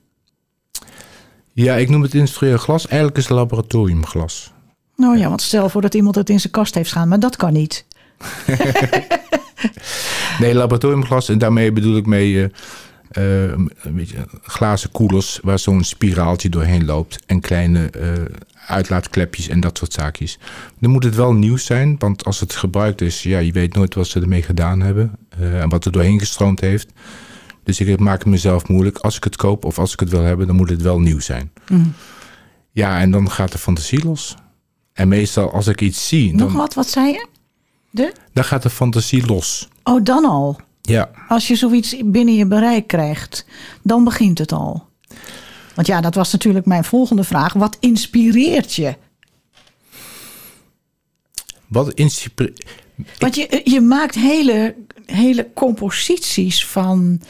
ja, 1.52 1.74
ik 1.74 1.88
noem 1.88 2.02
het 2.02 2.14
industrieel 2.14 2.56
glas. 2.56 2.86
Eigenlijk 2.86 3.16
is 3.16 3.24
het 3.24 3.32
laboratoriumglas. 3.32 4.52
Nou 4.96 5.18
ja, 5.18 5.28
want 5.28 5.42
stel 5.42 5.68
voor 5.68 5.82
dat 5.82 5.94
iemand 5.94 6.14
het 6.14 6.30
in 6.30 6.40
zijn 6.40 6.52
kast 6.52 6.74
heeft 6.74 6.90
staan, 6.90 7.08
maar 7.08 7.20
dat 7.20 7.36
kan 7.36 7.52
niet. 7.52 7.84
Nee, 10.38 10.54
laboratoriumglas. 10.54 11.28
En 11.28 11.38
daarmee 11.38 11.72
bedoel 11.72 11.96
ik 11.96 12.06
mee 12.06 12.42
eh, 12.42 12.50
beetje 13.90 14.26
glazen 14.42 14.90
koelers 14.90 15.38
waar 15.42 15.58
zo'n 15.58 15.84
spiraaltje 15.84 16.48
doorheen 16.48 16.84
loopt. 16.84 17.18
En 17.26 17.40
kleine 17.40 17.90
eh, 17.90 18.08
uitlaatklepjes 18.66 19.48
en 19.48 19.60
dat 19.60 19.78
soort 19.78 19.92
zaakjes. 19.92 20.38
Dan 20.80 20.90
moet 20.90 21.04
het 21.04 21.14
wel 21.14 21.32
nieuw 21.32 21.56
zijn, 21.56 21.94
want 21.98 22.24
als 22.24 22.40
het 22.40 22.54
gebruikt 22.54 23.00
is, 23.00 23.22
ja, 23.22 23.38
je 23.38 23.52
weet 23.52 23.74
nooit 23.74 23.94
wat 23.94 24.06
ze 24.06 24.20
ermee 24.20 24.42
gedaan 24.42 24.80
hebben. 24.80 25.12
eh, 25.28 25.60
en 25.60 25.68
wat 25.68 25.84
er 25.84 25.92
doorheen 25.92 26.18
gestroomd 26.18 26.60
heeft. 26.60 26.88
Dus 27.64 27.80
ik 27.80 27.98
maak 28.00 28.18
het 28.18 28.28
mezelf 28.28 28.68
moeilijk. 28.68 28.98
Als 28.98 29.16
ik 29.16 29.24
het 29.24 29.36
koop 29.36 29.64
of 29.64 29.78
als 29.78 29.92
ik 29.92 30.00
het 30.00 30.10
wil 30.10 30.22
hebben, 30.22 30.46
dan 30.46 30.56
moet 30.56 30.70
het 30.70 30.82
wel 30.82 31.00
nieuw 31.00 31.20
zijn. 31.20 31.52
Ja, 32.70 33.00
en 33.00 33.10
dan 33.10 33.30
gaat 33.30 33.52
de 33.52 33.58
fantasie 33.58 34.04
los. 34.04 34.34
En 34.92 35.08
meestal 35.08 35.52
als 35.52 35.66
ik 35.66 35.80
iets 35.80 36.08
zie, 36.08 36.34
Nog 36.34 36.52
wat, 36.52 36.74
wat 36.74 36.88
zei 36.88 37.06
je? 37.12 37.26
De? 37.90 38.12
dan 38.32 38.44
gaat 38.44 38.62
de 38.62 38.70
fantasie 38.70 39.26
los. 39.26 39.68
Oh, 39.82 40.04
dan 40.04 40.24
al. 40.24 40.60
Ja, 40.82 41.10
Als 41.28 41.48
je 41.48 41.56
zoiets 41.56 41.96
binnen 42.04 42.34
je 42.34 42.46
bereik 42.46 42.86
krijgt, 42.86 43.46
dan 43.82 44.04
begint 44.04 44.38
het 44.38 44.52
al. 44.52 44.86
Want 45.74 45.86
ja, 45.86 46.00
dat 46.00 46.14
was 46.14 46.32
natuurlijk 46.32 46.66
mijn 46.66 46.84
volgende 46.84 47.24
vraag. 47.24 47.52
Wat 47.52 47.76
inspireert 47.80 48.74
je? 48.74 48.96
wat 51.72 51.92
inspireert... 51.92 52.64
Want 53.18 53.34
je, 53.34 53.60
je 53.64 53.80
maakt 53.80 54.14
hele, 54.14 54.74
hele 55.06 55.50
composities 55.54 56.66
van 56.66 57.20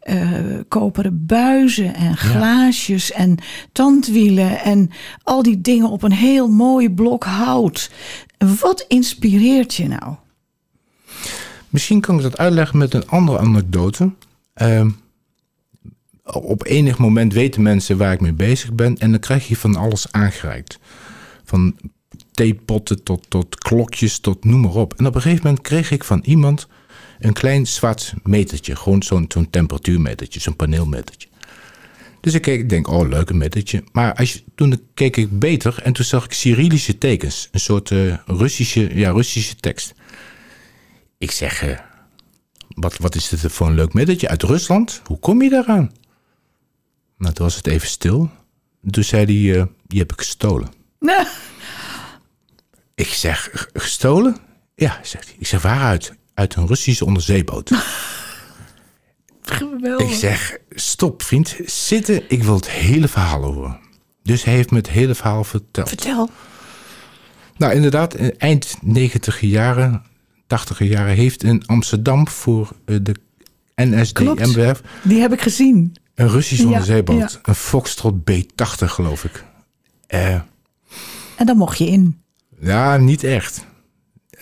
eh, 0.00 0.30
koperen 0.68 1.26
buizen 1.26 1.94
en 1.94 2.16
glaasjes 2.16 3.12
en 3.12 3.38
tandwielen 3.72 4.60
en 4.60 4.90
al 5.22 5.42
die 5.42 5.60
dingen 5.60 5.90
op 5.90 6.02
een 6.02 6.12
heel 6.12 6.48
mooi 6.48 6.90
blok 6.90 7.24
hout. 7.24 7.90
Wat 8.60 8.84
inspireert 8.88 9.74
je 9.74 9.88
nou? 9.88 10.14
Misschien 11.70 12.00
kan 12.00 12.16
ik 12.16 12.22
dat 12.22 12.38
uitleggen 12.38 12.78
met 12.78 12.94
een 12.94 13.08
andere 13.08 13.38
anekdote. 13.38 14.10
Ehm, 14.54 14.90
op 16.24 16.66
enig 16.66 16.98
moment 16.98 17.32
weten 17.32 17.62
mensen 17.62 17.96
waar 17.96 18.12
ik 18.12 18.20
mee 18.20 18.32
bezig 18.32 18.72
ben. 18.72 18.98
En 18.98 19.10
dan 19.10 19.20
krijg 19.20 19.48
je 19.48 19.56
van 19.56 19.76
alles 19.76 20.12
aangereikt. 20.12 20.78
Van 21.44 21.76
theepotten 22.30 23.02
tot, 23.02 23.26
tot 23.28 23.58
klokjes 23.58 24.18
tot 24.18 24.44
noem 24.44 24.60
maar 24.60 24.74
op. 24.74 24.94
En 24.94 25.06
op 25.06 25.14
een 25.14 25.20
gegeven 25.20 25.46
moment 25.46 25.62
kreeg 25.62 25.90
ik 25.90 26.04
van 26.04 26.20
iemand 26.24 26.68
een 27.18 27.32
klein 27.32 27.66
zwart 27.66 28.14
metertje. 28.22 28.76
Gewoon 28.76 29.02
zo'n 29.02 29.28
temperatuurmetertje, 29.50 30.40
zo'n 30.40 30.56
paneelmetertje. 30.56 31.28
Dus 32.20 32.34
ik 32.34 32.42
keek, 32.42 32.60
ik 32.60 32.68
denk, 32.68 32.88
oh, 32.88 33.08
leuk 33.08 33.30
een 33.30 33.38
metertje. 33.38 33.84
Maar 33.92 34.14
als 34.14 34.32
je, 34.32 34.42
toen 34.54 34.80
keek 34.94 35.16
ik 35.16 35.38
beter 35.38 35.80
en 35.82 35.92
toen 35.92 36.04
zag 36.04 36.24
ik 36.24 36.32
Cyrillische 36.32 36.98
tekens. 36.98 37.48
Een 37.52 37.60
soort 37.60 37.90
eh, 37.90 38.14
Russische, 38.26 38.98
ja, 38.98 39.10
Russische 39.10 39.56
tekst. 39.56 39.94
Ik 41.20 41.30
zeg, 41.30 41.62
eh, 41.62 41.78
wat, 42.68 42.96
wat 42.96 43.14
is 43.14 43.28
dit 43.28 43.52
voor 43.52 43.66
een 43.66 43.74
leuk 43.74 43.92
middetje 43.92 44.28
uit 44.28 44.42
Rusland? 44.42 45.00
Hoe 45.04 45.18
kom 45.18 45.42
je 45.42 45.50
daaraan? 45.50 45.92
Nou, 47.18 47.34
toen 47.34 47.44
was 47.46 47.56
het 47.56 47.66
even 47.66 47.88
stil. 47.88 48.30
Toen 48.90 49.04
zei 49.04 49.24
hij, 49.50 49.60
eh, 49.60 49.66
die 49.86 49.98
heb 49.98 50.12
ik 50.12 50.18
gestolen. 50.18 50.68
Ik 52.94 53.06
zeg, 53.06 53.50
"G- 53.54 53.66
gestolen? 53.72 54.36
Ja, 54.74 54.98
zegt 55.02 55.24
hij. 55.28 55.36
Ik 55.38 55.46
zeg, 55.46 55.62
waaruit? 55.62 56.14
Uit 56.34 56.54
een 56.54 56.66
Russische 56.66 57.04
onderzeeboot. 57.04 57.70
geweldig. 59.42 60.08
ik 60.08 60.14
zeg, 60.14 60.58
stop 60.70 61.22
vriend, 61.22 61.56
zitten. 61.64 62.22
Ik 62.30 62.42
wil 62.42 62.54
het 62.54 62.70
hele 62.70 63.08
verhaal 63.08 63.42
horen. 63.42 63.78
Dus 64.22 64.44
hij 64.44 64.54
heeft 64.54 64.70
me 64.70 64.76
het 64.76 64.88
hele 64.90 65.14
verhaal 65.14 65.44
verteld. 65.44 65.88
Vertel. 65.88 66.30
Nou, 67.56 67.72
inderdaad, 67.74 68.14
eind 68.36 68.76
90 68.82 69.40
jaren, 69.40 70.04
80 70.50 70.78
jaren 70.78 71.14
heeft 71.14 71.42
in 71.42 71.62
Amsterdam 71.66 72.28
voor 72.28 72.70
eh, 72.84 72.96
de 73.02 73.14
NSD-MWF 73.74 74.82
Die 75.02 75.20
heb 75.20 75.32
ik 75.32 75.40
gezien. 75.40 75.94
een 76.14 76.28
Russische 76.28 76.62
Ja, 76.64 76.68
onderzeeboot. 76.70 77.32
ja. 77.32 77.38
Een 77.42 77.54
Foxtrot 77.54 78.14
B80, 78.30 78.84
geloof 78.84 79.24
ik. 79.24 79.44
Eh, 80.06 80.34
En 81.36 81.46
dan 81.46 81.56
mocht 81.56 81.78
je 81.78 81.86
in. 81.86 82.20
ja, 82.60 82.96
niet 82.96 83.24
echt. 83.24 83.66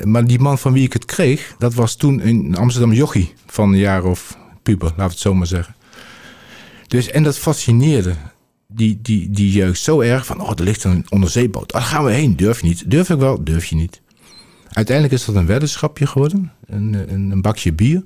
Maar 0.05 0.25
die 0.27 0.39
man 0.39 0.59
van 0.59 0.73
wie 0.73 0.85
ik 0.85 0.93
het 0.93 1.05
kreeg, 1.05 1.55
dat 1.59 1.75
was 1.75 1.97
toen 1.97 2.27
een 2.29 2.57
Amsterdam 2.57 2.93
jochie 2.93 3.33
van 3.47 3.73
een 3.73 3.79
jaar 3.79 4.05
of 4.05 4.39
puber, 4.63 4.93
laat 4.97 5.11
het 5.11 5.19
zo 5.19 5.35
maar 5.35 5.47
zeggen. 5.47 5.75
Dus, 6.87 7.11
en 7.11 7.23
dat 7.23 7.39
fascineerde 7.39 8.15
die, 8.67 8.99
die, 9.03 9.31
die 9.31 9.53
jeugd 9.53 9.81
zo 9.81 10.01
erg 10.01 10.27
van, 10.27 10.41
oh, 10.41 10.51
er 10.57 10.63
ligt 10.65 10.85
een 10.85 11.07
onderzeeboot. 11.09 11.73
Daar 11.73 11.83
gaan 11.83 12.05
we 12.05 12.11
heen. 12.13 12.37
Durf 12.37 12.61
je 12.61 12.67
niet? 12.67 12.91
Durf 12.91 13.11
ik 13.11 13.19
wel? 13.19 13.45
Durf 13.45 13.65
je 13.65 13.75
niet? 13.77 14.01
Uiteindelijk 14.79 15.15
is 15.21 15.25
dat 15.25 15.35
een 15.35 15.47
weddenschapje 15.47 16.07
geworden, 16.07 16.53
een, 16.67 17.13
een, 17.13 17.31
een 17.31 17.43
bakje 17.43 17.73
bier. 17.73 18.05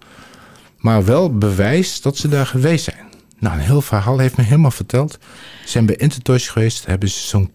Maar 0.79 1.05
wel 1.05 1.38
bewijs 1.38 2.00
dat 2.00 2.17
ze 2.17 2.29
daar 2.29 2.47
geweest 2.47 2.85
zijn. 2.85 3.07
Nou, 3.38 3.55
een 3.55 3.62
heel 3.62 3.83
verhaal 3.83 4.19
heeft 4.19 4.37
me 4.37 4.43
helemaal 4.43 4.71
verteld. 4.71 5.19
Ze 5.64 5.69
zijn 5.69 5.87
bij 5.87 5.97
Intertoys 5.97 6.49
geweest, 6.49 6.87
hebben 6.87 7.09
ze 7.09 7.26
zo'n 7.26 7.52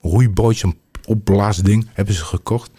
roeibootje, 0.00 0.58
zo'n 0.58 0.78
opblaasding, 1.04 1.88
hebben 1.92 2.14
ze 2.14 2.24
gekocht. 2.24 2.70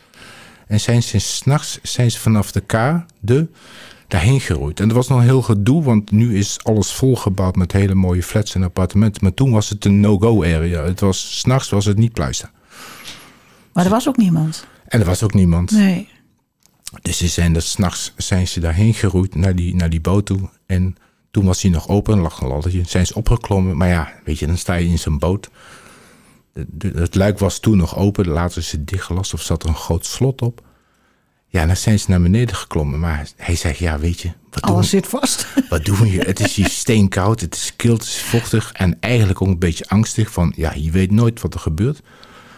En 0.68 0.80
zijn 0.80 1.04
ze 1.04 1.20
s'nachts 1.20 1.80
zijn 1.82 2.12
ze 2.12 2.20
vanaf 2.20 2.52
de 2.52 2.62
kade 2.62 3.50
daarheen 4.08 4.42
geroeid. 4.42 4.80
En 4.80 4.88
dat 4.88 4.98
was 4.98 5.08
nog 5.08 5.22
heel 5.22 5.42
gedoe, 5.42 5.84
want 5.84 6.12
nu 6.12 6.38
is 6.38 6.60
alles 6.64 6.92
volgebouwd 6.92 7.56
met 7.56 7.72
hele 7.72 7.96
mooie 7.96 8.24
flats 8.24 8.56
en 8.56 8.64
appartementen. 8.64 9.24
Maar 9.24 9.34
toen 9.34 9.52
was 9.52 9.70
het 9.70 9.86
een 9.86 10.00
no-go 10.00 10.44
area. 10.44 10.84
Het 10.84 11.00
was, 11.00 11.40
s'nachts 11.40 11.70
was 11.70 11.86
het 11.86 11.98
niet 11.98 12.14
pluister. 12.14 12.52
Maar 13.74 13.86
er 13.86 13.92
was 13.92 14.08
ook 14.08 14.18
niemand. 14.18 14.68
En 14.88 15.00
er 15.00 15.06
was 15.06 15.24
ook 15.24 15.34
niemand. 15.34 15.72
Nee. 15.72 16.10
Dus 17.02 17.18
ze 17.18 17.28
zijn 17.28 17.56
er 17.56 17.62
s'nachts 17.62 18.14
zijn 18.18 18.48
ze 18.48 18.60
daarheen 18.60 18.94
geroeid 18.94 19.36
naar 19.36 19.56
die, 19.56 19.76
naar 19.76 19.90
die 19.90 20.02
boot 20.02 20.26
toe. 20.26 20.50
En 20.66 20.96
toen 21.32 21.46
was 21.46 21.62
hij 21.62 21.72
nog 21.72 21.88
open, 21.88 22.20
lag 22.20 22.42
een 22.42 22.48
laddertje. 22.48 22.84
Zijn 22.86 23.06
ze 23.06 23.16
opgeklommen. 23.16 23.78
Maar 23.78 23.88
ja, 23.88 24.14
weet 24.24 24.40
je, 24.40 24.48
dan 24.48 24.58
sta 24.58 24.74
je 24.74 24.88
in 24.88 25.00
zo'n 25.00 25.18
boot. 25.18 25.50
Het 26.80 27.16
luik 27.16 27.40
was 27.40 27.60
toen 27.60 27.78
nog 27.78 27.98
open. 27.98 28.28
Later 28.28 28.58
is 28.58 28.72
het 28.72 28.88
dichtgelast 28.88 29.34
of 29.34 29.42
zat 29.42 29.64
er 29.64 29.70
een 29.70 29.76
groot 29.76 30.06
slot 30.06 30.42
op. 30.42 30.66
Ja, 31.48 31.66
dan 31.66 31.78
zijn 31.78 32.00
ze 32.00 32.10
naar 32.10 32.22
beneden 32.22 32.56
geklommen. 32.56 33.00
Maar 33.00 33.28
hij 33.36 33.56
zegt, 33.56 33.78
ja, 33.78 34.00
weet 34.00 34.22
je, 34.22 34.32
wat 34.52 34.64
doen, 34.64 34.74
Alles 34.74 34.90
zit 34.90 35.08
vast. 35.08 35.48
wat 35.70 35.86
doen 35.86 35.98
we 35.98 36.08
hier? 36.08 36.26
Het 36.26 36.40
is 36.40 36.56
hier 36.56 36.70
steenkoud, 36.70 37.42
het 37.42 37.56
is 37.56 37.76
kil, 37.76 37.94
het 37.94 38.04
is 38.04 38.22
vochtig. 38.22 38.72
En 38.72 38.98
eigenlijk 39.00 39.42
ook 39.42 39.48
een 39.48 39.60
beetje 39.60 39.88
angstig 39.88 40.32
van, 40.32 40.54
ja, 40.56 40.74
je 40.74 40.92
weet 40.92 41.12
nooit 41.12 41.42
wat 41.42 41.54
er 41.54 41.60
gebeurt. 41.60 42.02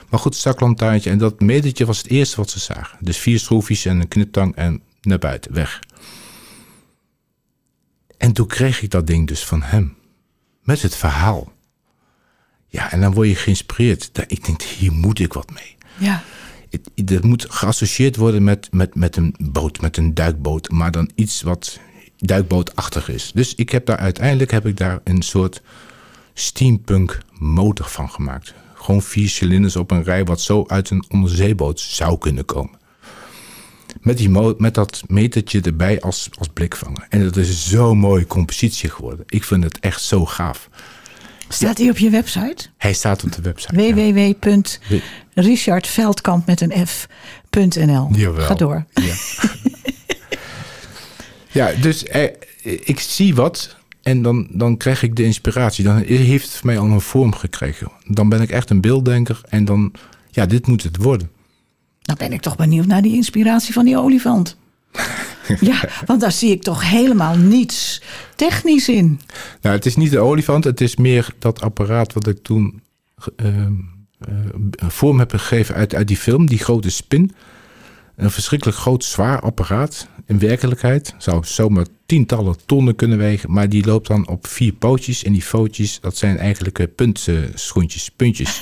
Maar 0.09 0.19
goed, 0.19 0.35
zaklantaarntje 0.35 1.09
en 1.09 1.17
dat 1.17 1.39
metertje 1.39 1.85
was 1.85 1.97
het 1.97 2.07
eerste 2.07 2.35
wat 2.35 2.49
ze 2.49 2.59
zagen. 2.59 2.97
Dus 3.01 3.17
vier 3.17 3.39
schroefjes 3.39 3.85
en 3.85 3.99
een 3.99 4.07
kniptang 4.07 4.55
en 4.55 4.81
naar 5.01 5.19
buiten, 5.19 5.53
weg. 5.53 5.79
En 8.17 8.33
toen 8.33 8.47
kreeg 8.47 8.81
ik 8.81 8.89
dat 8.89 9.07
ding 9.07 9.27
dus 9.27 9.43
van 9.45 9.61
hem. 9.61 9.95
Met 10.63 10.81
het 10.81 10.95
verhaal. 10.95 11.51
Ja, 12.67 12.91
en 12.91 13.01
dan 13.01 13.13
word 13.13 13.27
je 13.27 13.35
geïnspireerd. 13.35 14.11
Ik 14.27 14.45
denk, 14.45 14.61
hier 14.61 14.91
moet 14.91 15.19
ik 15.19 15.33
wat 15.33 15.51
mee. 15.53 15.75
Ja. 15.97 16.23
Het- 16.69 16.89
Dat 17.07 17.23
moet 17.23 17.45
geassocieerd 17.49 18.15
worden 18.15 18.43
met, 18.43 18.67
met, 18.71 18.95
met 18.95 19.15
een 19.15 19.35
boot, 19.39 19.81
met 19.81 19.97
een 19.97 20.13
duikboot. 20.13 20.69
Maar 20.69 20.91
dan 20.91 21.11
iets 21.15 21.41
wat 21.41 21.79
duikbootachtig 22.17 23.09
is. 23.09 23.31
Dus 23.33 23.55
ik 23.55 23.69
heb 23.69 23.85
daar 23.85 23.97
uiteindelijk 23.97 24.51
heb 24.51 24.65
ik 24.65 24.77
daar 24.77 24.99
een 25.03 25.21
soort 25.21 25.61
steampunk 26.33 27.19
motor 27.37 27.85
van 27.87 28.09
gemaakt. 28.09 28.53
Gewoon 28.81 29.01
vier 29.01 29.29
cilinders 29.29 29.75
op 29.75 29.91
een 29.91 30.03
rij, 30.03 30.25
wat 30.25 30.41
zo 30.41 30.63
uit 30.67 30.89
een 30.89 31.05
onderzeeboot 31.09 31.79
zou 31.79 32.17
kunnen 32.17 32.45
komen. 32.45 32.77
Met, 34.01 34.17
die 34.17 34.29
met 34.57 34.73
dat 34.73 35.03
metertje 35.07 35.61
erbij 35.61 36.01
als, 36.01 36.29
als 36.37 36.47
blikvanger. 36.53 37.05
En 37.09 37.23
dat 37.23 37.35
is 37.35 37.69
zo'n 37.69 37.97
mooie 37.97 38.27
compositie 38.27 38.89
geworden. 38.89 39.25
Ik 39.27 39.43
vind 39.43 39.63
het 39.63 39.79
echt 39.79 40.01
zo 40.01 40.25
gaaf. 40.25 40.69
Staat 41.47 41.77
die 41.77 41.89
op 41.89 41.97
je 41.97 42.09
website? 42.09 42.67
Hij 42.77 42.93
staat 42.93 43.23
op 43.23 43.31
de 43.31 43.41
website. 43.41 43.75
www.richardveldkamp 43.75 46.45
met 46.45 46.61
een 46.61 46.87
f.nl. 46.87 48.09
Ga 48.35 48.53
door. 48.53 48.85
Ja, 48.93 49.13
ja 51.71 51.81
dus 51.81 52.03
eh, 52.03 52.33
ik 52.63 52.99
zie 52.99 53.35
wat 53.35 53.77
en 54.01 54.21
dan, 54.21 54.47
dan 54.49 54.77
krijg 54.77 55.03
ik 55.03 55.15
de 55.15 55.23
inspiratie. 55.23 55.83
Dan 55.83 55.97
heeft 55.97 56.45
het 56.45 56.55
voor 56.55 56.65
mij 56.65 56.79
al 56.79 56.85
een 56.85 57.01
vorm 57.01 57.35
gekregen. 57.35 57.91
Dan 58.07 58.29
ben 58.29 58.41
ik 58.41 58.49
echt 58.49 58.69
een 58.69 58.81
beelddenker 58.81 59.41
en 59.49 59.65
dan, 59.65 59.91
ja, 60.31 60.45
dit 60.45 60.67
moet 60.67 60.83
het 60.83 60.97
worden. 60.97 61.29
Dan 62.01 62.15
ben 62.17 62.33
ik 62.33 62.41
toch 62.41 62.55
benieuwd 62.55 62.85
naar 62.85 63.01
die 63.01 63.15
inspiratie 63.15 63.73
van 63.73 63.85
die 63.85 63.97
olifant. 63.97 64.57
ja, 65.59 65.89
want 66.05 66.21
daar 66.21 66.31
zie 66.31 66.51
ik 66.51 66.61
toch 66.61 66.89
helemaal 66.89 67.37
niets 67.37 68.01
technisch 68.35 68.89
in. 68.89 69.19
Nou, 69.61 69.75
het 69.75 69.85
is 69.85 69.95
niet 69.95 70.11
de 70.11 70.19
olifant, 70.19 70.63
het 70.63 70.81
is 70.81 70.95
meer 70.95 71.33
dat 71.39 71.61
apparaat 71.61 72.13
wat 72.13 72.27
ik 72.27 72.43
toen 72.43 72.81
eh, 73.35 73.65
vorm 74.87 75.19
heb 75.19 75.31
gegeven 75.31 75.75
uit, 75.75 75.95
uit 75.95 76.07
die 76.07 76.17
film, 76.17 76.45
die 76.45 76.57
grote 76.57 76.89
spin. 76.89 77.31
Een 78.19 78.31
verschrikkelijk 78.31 78.77
groot, 78.77 79.03
zwaar 79.03 79.39
apparaat. 79.39 80.07
In 80.25 80.39
werkelijkheid 80.39 81.13
zou 81.17 81.45
zomaar 81.45 81.85
tientallen 82.05 82.55
tonnen 82.65 82.95
kunnen 82.95 83.17
wegen, 83.17 83.51
maar 83.51 83.69
die 83.69 83.85
loopt 83.85 84.07
dan 84.07 84.27
op 84.27 84.47
vier 84.47 84.73
pootjes. 84.73 85.23
En 85.23 85.31
die 85.33 85.43
pootjes, 85.51 85.99
dat 85.99 86.17
zijn 86.17 86.37
eigenlijk 86.37 86.79
eh, 86.79 86.85
puntschoentjes, 86.95 88.09
puntjes. 88.09 88.61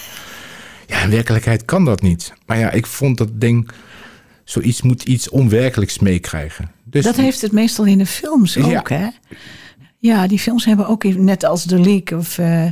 Ja, 0.88 1.02
in 1.02 1.10
werkelijkheid 1.10 1.66
kan 1.66 1.86
dat 1.86 2.02
niet. 2.02 2.34
Maar 2.46 2.58
ja, 2.60 2.72
ik 2.72 2.86
vond 2.86 3.18
dat 3.18 3.30
ding, 3.34 3.70
zoiets 4.44 4.82
moet 4.82 5.04
iets 5.04 5.30
onwerkelijks 5.30 6.00
meekrijgen. 6.00 6.72
Dus 6.84 7.04
Dat 7.04 7.16
heeft 7.16 7.42
het 7.42 7.52
meestal 7.52 7.86
in 7.86 7.98
de 7.98 8.06
films 8.06 8.54
Ja. 8.54 8.78
ook, 8.78 8.90
hè? 8.90 9.08
Ja, 10.00 10.28
die 10.28 10.40
films 10.40 10.66
hebben 10.66 10.88
ook, 10.88 11.04
net 11.04 11.44
als 11.44 11.66
The 11.66 11.80
League 11.80 12.18
of 12.18 12.38
eh, 12.38 12.66
eh, 12.66 12.72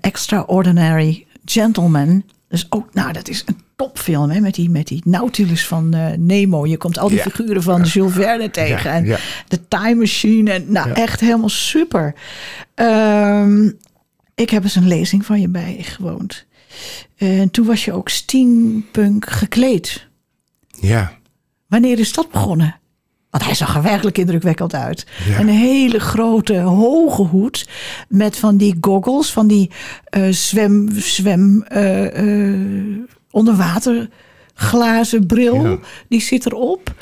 Extraordinary 0.00 1.26
Gentlemen. 1.44 2.24
Dus 2.48 2.66
ook, 2.68 2.94
nou, 2.94 3.12
dat 3.12 3.28
is 3.28 3.42
een 3.46 3.58
topfilm, 3.78 4.30
hè? 4.30 4.40
Met 4.40 4.54
die, 4.54 4.70
met 4.70 4.86
die 4.86 5.02
Nautilus 5.04 5.66
van 5.66 5.94
eh, 5.94 6.06
Nemo. 6.16 6.66
Je 6.66 6.76
komt 6.76 6.98
al 6.98 7.08
die 7.08 7.16
Ja. 7.16 7.22
figuren 7.22 7.62
van 7.62 7.82
Jules 7.82 8.12
Verne 8.12 8.50
tegen. 8.50 8.90
Ja, 8.90 8.96
en 8.96 9.04
ja. 9.04 9.18
de 9.48 9.68
Time 9.68 9.94
Machine. 9.94 10.50
En, 10.52 10.64
nou, 10.72 10.88
Ja. 10.88 10.94
echt 10.94 11.20
helemaal 11.20 11.48
super. 11.48 12.14
Ehm, 12.74 13.70
ik 14.34 14.50
heb 14.50 14.62
eens 14.62 14.74
een 14.76 14.88
lezing 14.88 15.24
van 15.26 15.40
je 15.40 15.48
bijgewoond. 15.48 16.46
En 17.16 17.50
toen 17.50 17.66
was 17.66 17.84
je 17.84 17.92
ook 17.92 18.08
steampunk 18.08 19.30
gekleed. 19.30 20.06
ja, 20.80 21.12
Wanneer 21.66 21.98
is 21.98 22.12
dat 22.12 22.30
begonnen? 22.30 22.76
Want 23.30 23.44
hij 23.44 23.54
zag 23.54 23.76
er 23.76 23.82
werkelijk 23.82 24.18
indrukwekkend 24.18 24.74
uit. 24.74 25.06
Ja. 25.28 25.40
Een 25.40 25.48
hele 25.48 25.98
grote, 26.00 26.58
hoge 26.58 27.22
hoed. 27.22 27.68
Met 28.08 28.36
van 28.36 28.56
die 28.56 28.76
goggles, 28.80 29.30
van 29.32 29.46
die 29.46 29.70
eh, 30.04 30.28
zwem, 30.30 30.88
zwem, 30.96 31.62
eh, 31.62 32.50
eh, 32.52 32.98
onderwaterglazen 33.30 35.26
bril. 35.26 35.64
Ja. 35.64 35.78
Die 36.08 36.20
zit 36.20 36.46
erop. 36.46 36.94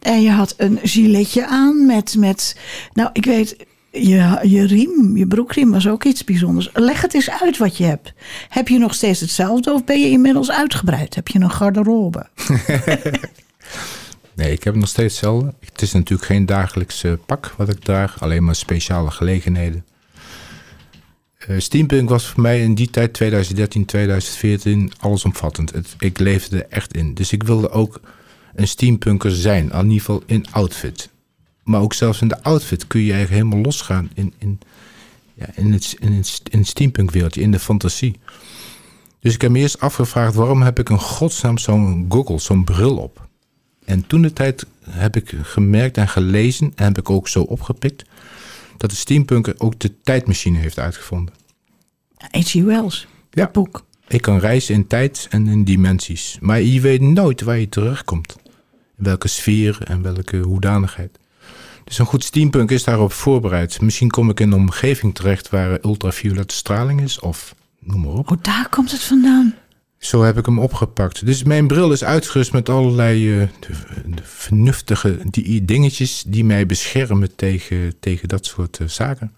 En 0.00 0.22
je 0.22 0.30
had 0.30 0.54
een 0.56 0.78
giletje 0.82 1.46
aan 1.46 1.86
met, 1.86 2.16
met 2.18 2.56
nou 2.92 3.10
ik 3.12 3.24
weet, 3.24 3.56
je, 3.90 4.38
je 4.42 4.66
riem, 4.66 5.16
je 5.16 5.26
broekriem 5.26 5.70
was 5.70 5.88
ook 5.88 6.04
iets 6.04 6.24
bijzonders. 6.24 6.70
Leg 6.72 7.00
het 7.00 7.14
eens 7.14 7.30
uit 7.30 7.58
wat 7.58 7.76
je 7.76 7.84
hebt. 7.84 8.12
Heb 8.48 8.68
je 8.68 8.78
nog 8.78 8.94
steeds 8.94 9.20
hetzelfde 9.20 9.72
of 9.72 9.84
ben 9.84 10.00
je 10.00 10.10
inmiddels 10.10 10.50
uitgebreid? 10.50 11.14
Heb 11.14 11.28
je 11.28 11.40
een 11.40 11.50
garderobe? 11.50 12.26
Nee, 14.40 14.52
ik 14.52 14.64
heb 14.64 14.74
nog 14.74 14.88
steeds 14.88 15.12
hetzelfde. 15.14 15.54
Het 15.72 15.82
is 15.82 15.92
natuurlijk 15.92 16.28
geen 16.28 16.46
dagelijks 16.46 17.04
eh, 17.04 17.12
pak 17.26 17.54
wat 17.56 17.68
ik 17.68 17.80
draag, 17.80 18.22
alleen 18.22 18.44
maar 18.44 18.54
speciale 18.54 19.10
gelegenheden. 19.10 19.84
Eh, 21.40 21.58
steampunk 21.58 22.08
was 22.08 22.26
voor 22.26 22.42
mij 22.42 22.62
in 22.62 22.74
die 22.74 22.90
tijd, 22.90 23.12
2013, 23.12 23.84
2014, 23.84 24.92
allesomvattend. 24.98 25.72
Het, 25.72 25.94
ik 25.98 26.18
leefde 26.18 26.56
er 26.56 26.66
echt 26.68 26.94
in. 26.94 27.14
Dus 27.14 27.32
ik 27.32 27.42
wilde 27.42 27.70
ook 27.70 28.00
een 28.54 28.68
steampunker 28.68 29.30
zijn, 29.30 29.70
in 29.70 29.82
ieder 29.82 29.98
geval 29.98 30.22
in 30.26 30.46
outfit. 30.50 31.08
Maar 31.64 31.80
ook 31.80 31.94
zelfs 31.94 32.20
in 32.20 32.28
de 32.28 32.42
outfit 32.42 32.86
kun 32.86 33.00
je 33.00 33.12
eigenlijk 33.12 33.42
helemaal 33.42 33.64
losgaan 33.64 34.10
in, 34.14 34.32
in, 34.38 34.60
ja, 35.34 35.46
in, 35.54 35.72
het, 35.72 35.96
in, 35.98 36.24
in 36.50 36.64
steampunk 36.64 37.12
in 37.12 37.50
de 37.50 37.58
fantasie. 37.58 38.18
Dus 39.20 39.34
ik 39.34 39.40
heb 39.40 39.50
me 39.50 39.58
eerst 39.58 39.80
afgevraagd, 39.80 40.34
waarom 40.34 40.62
heb 40.62 40.78
ik 40.78 40.88
een 40.88 41.00
godsnaam 41.00 41.58
zo'n 41.58 42.06
goggle, 42.08 42.38
zo'n 42.38 42.64
bril 42.64 42.96
op? 42.96 43.28
En 43.84 44.06
toen 44.06 44.22
de 44.22 44.32
tijd 44.32 44.66
heb 44.88 45.16
ik 45.16 45.34
gemerkt 45.42 45.96
en 45.96 46.08
gelezen, 46.08 46.72
en 46.74 46.84
heb 46.84 46.98
ik 46.98 47.10
ook 47.10 47.28
zo 47.28 47.42
opgepikt, 47.42 48.04
dat 48.80 48.90
de 48.90 48.96
steampunker 48.96 49.54
ook 49.58 49.78
de 49.78 50.00
tijdmachine 50.00 50.58
heeft 50.58 50.78
uitgevonden. 50.78 51.34
H.G. 52.16 52.52
Wells, 52.52 53.06
Ja. 53.30 53.42
dat 53.44 53.52
boek. 53.52 53.84
Ik 54.08 54.22
kan 54.22 54.38
reizen 54.38 54.74
in 54.74 54.86
tijd 54.86 55.26
en 55.30 55.46
in 55.46 55.64
dimensies, 55.64 56.38
maar 56.40 56.60
je 56.60 56.80
weet 56.80 57.00
nooit 57.00 57.40
waar 57.40 57.58
je 57.58 57.68
terugkomt. 57.68 58.36
In 58.98 59.04
welke 59.04 59.28
sfeer 59.28 59.78
en 59.84 60.02
welke 60.02 60.36
hoedanigheid. 60.36 61.18
Dus 61.84 61.98
een 61.98 62.06
goed 62.06 62.24
steampunk 62.24 62.70
is 62.70 62.84
daarop 62.84 63.12
voorbereid. 63.12 63.80
Misschien 63.80 64.10
kom 64.10 64.30
ik 64.30 64.40
in 64.40 64.52
een 64.52 64.58
omgeving 64.58 65.14
terecht 65.14 65.48
waar 65.48 65.78
ultraviolette 65.84 66.54
straling 66.54 67.00
is, 67.00 67.20
of 67.20 67.54
noem 67.78 68.00
maar 68.00 68.12
op. 68.12 68.30
Oh, 68.30 68.38
daar 68.42 68.68
komt 68.68 68.90
het 68.90 69.02
vandaan. 69.02 69.54
Zo 70.00 70.22
heb 70.22 70.38
ik 70.38 70.46
hem 70.46 70.58
opgepakt. 70.58 71.26
Dus 71.26 71.42
mijn 71.42 71.66
bril 71.66 71.92
is 71.92 72.04
uitgerust 72.04 72.52
met 72.52 72.68
allerlei 72.68 73.40
eh, 73.40 73.48
vernuftige 74.22 75.18
die, 75.24 75.64
dingetjes 75.64 76.24
die 76.26 76.44
mij 76.44 76.66
beschermen 76.66 77.34
tegen, 77.36 77.94
tegen 78.00 78.28
dat 78.28 78.46
soort 78.46 78.78
eh, 78.78 78.86
zaken. 78.86 79.32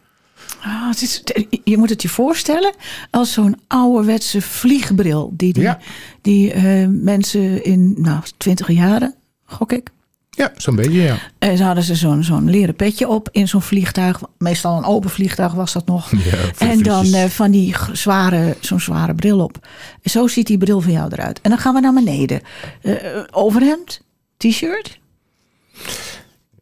Ah, 0.60 0.88
het 0.88 1.02
is, 1.02 1.22
je 1.64 1.78
moet 1.78 1.88
het 1.90 2.02
je 2.02 2.08
voorstellen 2.08 2.74
als 3.10 3.32
zo'n 3.32 3.56
ouderwetse 3.66 4.40
vliegbril. 4.42 5.32
Die, 5.36 5.52
die, 5.52 5.62
Ja. 5.62 5.78
die 6.20 6.52
eh, 6.52 6.86
mensen 6.88 7.64
in 7.64 7.94
nou, 7.98 8.22
twintig 8.36 8.68
jaren, 8.70 9.14
gok 9.44 9.72
ik. 9.72 9.90
Ja, 10.36 10.52
zo'n 10.56 10.76
beetje, 10.76 11.00
ja. 11.02 11.18
En 11.38 11.56
ze 11.56 11.62
hadden 11.64 11.84
ze 11.84 11.94
zo'n 11.94 12.22
zo'n 12.24 12.50
leren 12.50 12.74
petje 12.76 13.08
op 13.08 13.28
in 13.32 13.48
zo'n 13.48 13.62
vliegtuig. 13.62 14.20
Meestal 14.38 14.76
een 14.78 14.84
open 14.84 15.10
vliegtuig 15.10 15.52
was 15.52 15.72
dat 15.72 15.86
nog. 15.86 16.10
Ja, 16.30 16.38
en 16.58 16.82
dan 16.82 17.12
eh, 17.12 17.24
van 17.24 17.50
die 17.50 17.74
zware, 17.92 18.56
zo'n 18.60 18.80
zware 18.80 19.14
bril 19.14 19.40
op. 19.40 19.66
Zo 20.04 20.26
ziet 20.26 20.46
die 20.46 20.58
bril 20.58 20.80
van 20.80 20.92
jou 20.92 21.08
eruit. 21.12 21.40
En 21.40 21.50
dan 21.50 21.58
gaan 21.58 21.74
we 21.74 21.80
naar 21.80 21.92
beneden. 21.94 22.40
Eh, 22.82 23.16
eh, 23.16 23.24
overhemd, 23.30 24.02
t-shirt. 24.36 24.98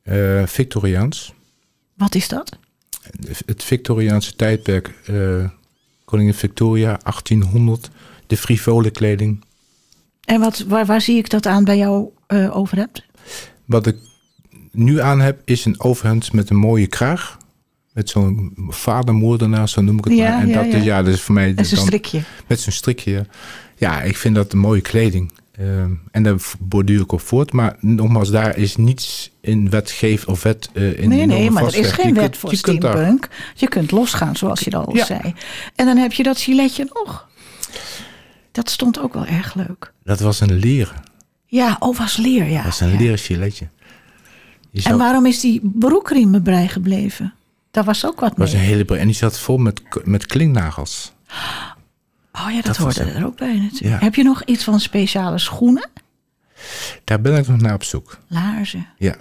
Eh, 0.02 0.46
Victoriaans. 0.46 1.32
Wat 1.96 2.14
is 2.14 2.28
dat? 2.28 2.58
Het 3.46 3.64
Victoriaanse 3.64 4.36
tijdperk. 4.36 4.94
eh, 5.06 5.44
koningin 6.04 6.34
Victoria, 6.34 6.98
1800. 7.02 7.90
De 8.26 8.36
frivole 8.36 8.90
kleding. 8.90 9.44
En 10.24 10.40
wat, 10.40 10.58
waar, 10.58 10.86
waar 10.86 11.00
zie 11.00 11.16
ik 11.16 11.30
dat 11.30 11.46
aan 11.46 11.64
bij 11.64 11.76
jou 11.76 12.08
eh 12.26 12.56
overhemd? 12.56 13.02
Wat 13.70 13.86
ik 13.86 13.96
nu 14.72 15.00
aan 15.00 15.20
heb, 15.20 15.40
is 15.44 15.64
een 15.64 15.80
overhemd 15.80 16.32
met 16.32 16.50
een 16.50 16.56
mooie 16.56 16.86
kraag. 16.86 17.38
Met 17.92 18.08
zo'n 18.10 18.52
vadermoordenaar, 18.68 19.68
zo 19.68 19.80
noem 19.80 19.98
ik 19.98 20.04
het 20.04 20.12
Ja, 20.14 20.28
maar. 20.30 20.40
En 20.40 20.48
ja, 20.48 20.62
dat 20.62 20.72
ja. 20.72 20.78
is 20.78 20.84
ja, 20.84 21.02
dat 21.02 21.14
is 21.14 21.20
voor 21.22 21.34
mij 21.34 21.54
Dat 21.54 21.64
een 21.70 21.74
dan- 21.76 21.84
strikje. 21.84 22.20
met 22.46 22.60
zo'n 22.60 22.72
strikje. 22.72 23.10
ja. 23.12 23.24
Ja, 23.76 24.02
ik 24.02 24.16
vind 24.16 24.34
dat 24.34 24.52
een 24.52 24.58
mooie 24.58 24.80
kleding. 24.80 25.32
Ehm, 25.52 25.90
en 26.10 26.22
daar 26.22 26.36
borduur 26.60 27.00
ik 27.00 27.12
op 27.12 27.20
voort. 27.20 27.52
Maar 27.52 27.76
nogmaals, 27.80 28.30
daar 28.30 28.56
is 28.56 28.76
niets 28.76 29.30
in 29.40 29.70
wetgeef 29.70 30.26
of 30.26 30.42
wet 30.42 30.70
eh 30.72 30.98
in 31.02 31.08
Nee, 31.08 31.26
nee, 31.26 31.50
maar 31.50 31.62
er 31.64 31.74
is 31.76 31.90
geen 31.92 32.06
Je 32.08 32.12
wet 32.14 32.22
kunt- 32.22 32.36
voor 32.36 32.50
je 32.50 32.60
kunt 32.60 32.80
daar- 32.80 32.92
steampunk. 32.92 33.28
Je 33.54 33.68
kunt 33.68 33.90
losgaan, 33.90 34.36
zoals 34.36 34.60
je 34.60 34.76
al 34.76 34.96
Ja. 34.96 35.04
zei. 35.04 35.34
En 35.74 35.86
dan 35.86 35.96
heb 35.96 36.12
je 36.12 36.22
dat 36.22 36.38
giletje 36.40 36.90
nog. 36.92 37.28
Dat 38.52 38.70
stond 38.70 39.00
ook 39.00 39.14
wel 39.14 39.26
erg 39.26 39.54
leuk. 39.54 39.92
Dat 40.04 40.20
was 40.20 40.40
een 40.40 40.52
leren. 40.54 40.96
Ja, 41.50 41.76
oh, 41.78 41.98
was 41.98 42.16
leer, 42.16 42.44
ja. 42.48 42.56
Dat 42.56 42.64
was 42.64 42.80
een 42.80 42.90
ja. 42.90 42.96
leren 42.98 43.18
giletje. 43.18 43.68
Je 44.70 44.82
En 44.82 44.98
waarom 44.98 45.26
is 45.26 45.40
die 45.40 45.60
broekriem 45.62 46.34
erbij 46.34 46.68
gebleven? 46.68 47.34
Daar 47.70 47.84
was 47.84 48.06
ook 48.06 48.20
wat 48.20 48.32
was 48.36 48.52
mee. 48.52 48.60
een 48.60 48.66
hele 48.66 48.84
bre- 48.84 48.96
En 48.96 49.06
die 49.06 49.14
zat 49.14 49.38
vol 49.38 49.56
met, 49.58 49.80
met 50.04 50.26
klinknagels. 50.26 51.12
Oh 52.32 52.46
ja, 52.48 52.54
dat, 52.54 52.64
dat 52.64 52.76
was 52.76 52.96
hoorde 52.96 53.10
er 53.10 53.26
ook 53.26 53.36
bij 53.36 53.54
natuurlijk. 53.54 53.80
Ja. 53.84 53.98
Heb 53.98 54.14
je 54.14 54.22
nog 54.22 54.44
iets 54.44 54.64
van 54.64 54.80
speciale 54.80 55.38
schoenen? 55.38 55.90
Daar 57.04 57.20
ben 57.20 57.36
ik 57.36 57.48
nog 57.48 57.60
naar 57.60 57.74
op 57.74 57.84
zoek. 57.84 58.18
Laarzen. 58.26 58.86
Ja. 58.98 59.16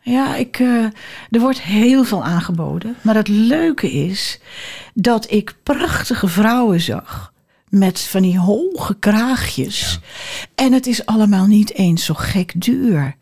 Ja, 0.00 0.34
ik, 0.36 0.58
eh, 0.58 0.84
er 1.30 1.40
wordt 1.40 1.62
heel 1.62 2.04
veel 2.04 2.24
aangeboden. 2.24 2.96
Maar 3.00 3.14
het 3.14 3.28
leuke 3.28 3.92
is 3.92 4.40
dat 4.94 5.30
ik 5.30 5.54
prachtige 5.62 6.28
vrouwen 6.28 6.80
zag. 6.80 7.32
Met 7.74 8.00
van 8.00 8.22
die 8.22 8.38
hoge 8.38 8.94
kraagjes. 8.98 9.98
En 10.54 10.72
het 10.72 10.86
is 10.86 11.06
allemaal 11.06 11.46
niet 11.46 11.72
eens 11.72 12.04
zo 12.04 12.14
gek 12.14 12.52
duur. 12.56 13.16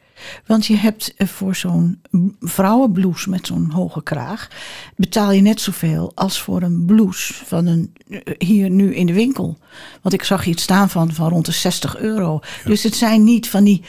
Want 0.46 0.66
je 0.66 0.76
hebt 0.76 1.14
eh, 1.16 1.26
voor 1.26 1.56
zo'n 1.56 2.00
vrouwenblouse 2.40 3.30
met 3.30 3.46
zo'n 3.46 3.70
hoge 3.70 4.02
kraag... 4.02 4.48
betaal 4.96 5.32
je 5.32 5.40
net 5.40 5.60
zoveel 5.60 6.12
als 6.14 6.40
voor 6.40 6.62
een 6.62 6.84
blouse 6.84 7.34
van 7.34 7.66
een, 7.66 7.92
eh, 8.08 8.20
hier 8.38 8.70
nu 8.70 8.94
in 8.94 9.06
de 9.06 9.12
winkel. 9.12 9.58
Want 10.02 10.14
ik 10.14 10.24
zag 10.24 10.44
hier 10.44 10.52
iets 10.52 10.62
staan 10.62 10.90
van, 10.90 11.12
van 11.12 11.28
rond 11.28 11.46
de 11.46 11.52
60 11.52 11.98
euro. 11.98 12.40
Dus 12.64 12.82
het 12.82 12.94
zijn 12.94 13.24
niet 13.24 13.48
van 13.48 13.64
die 13.64 13.82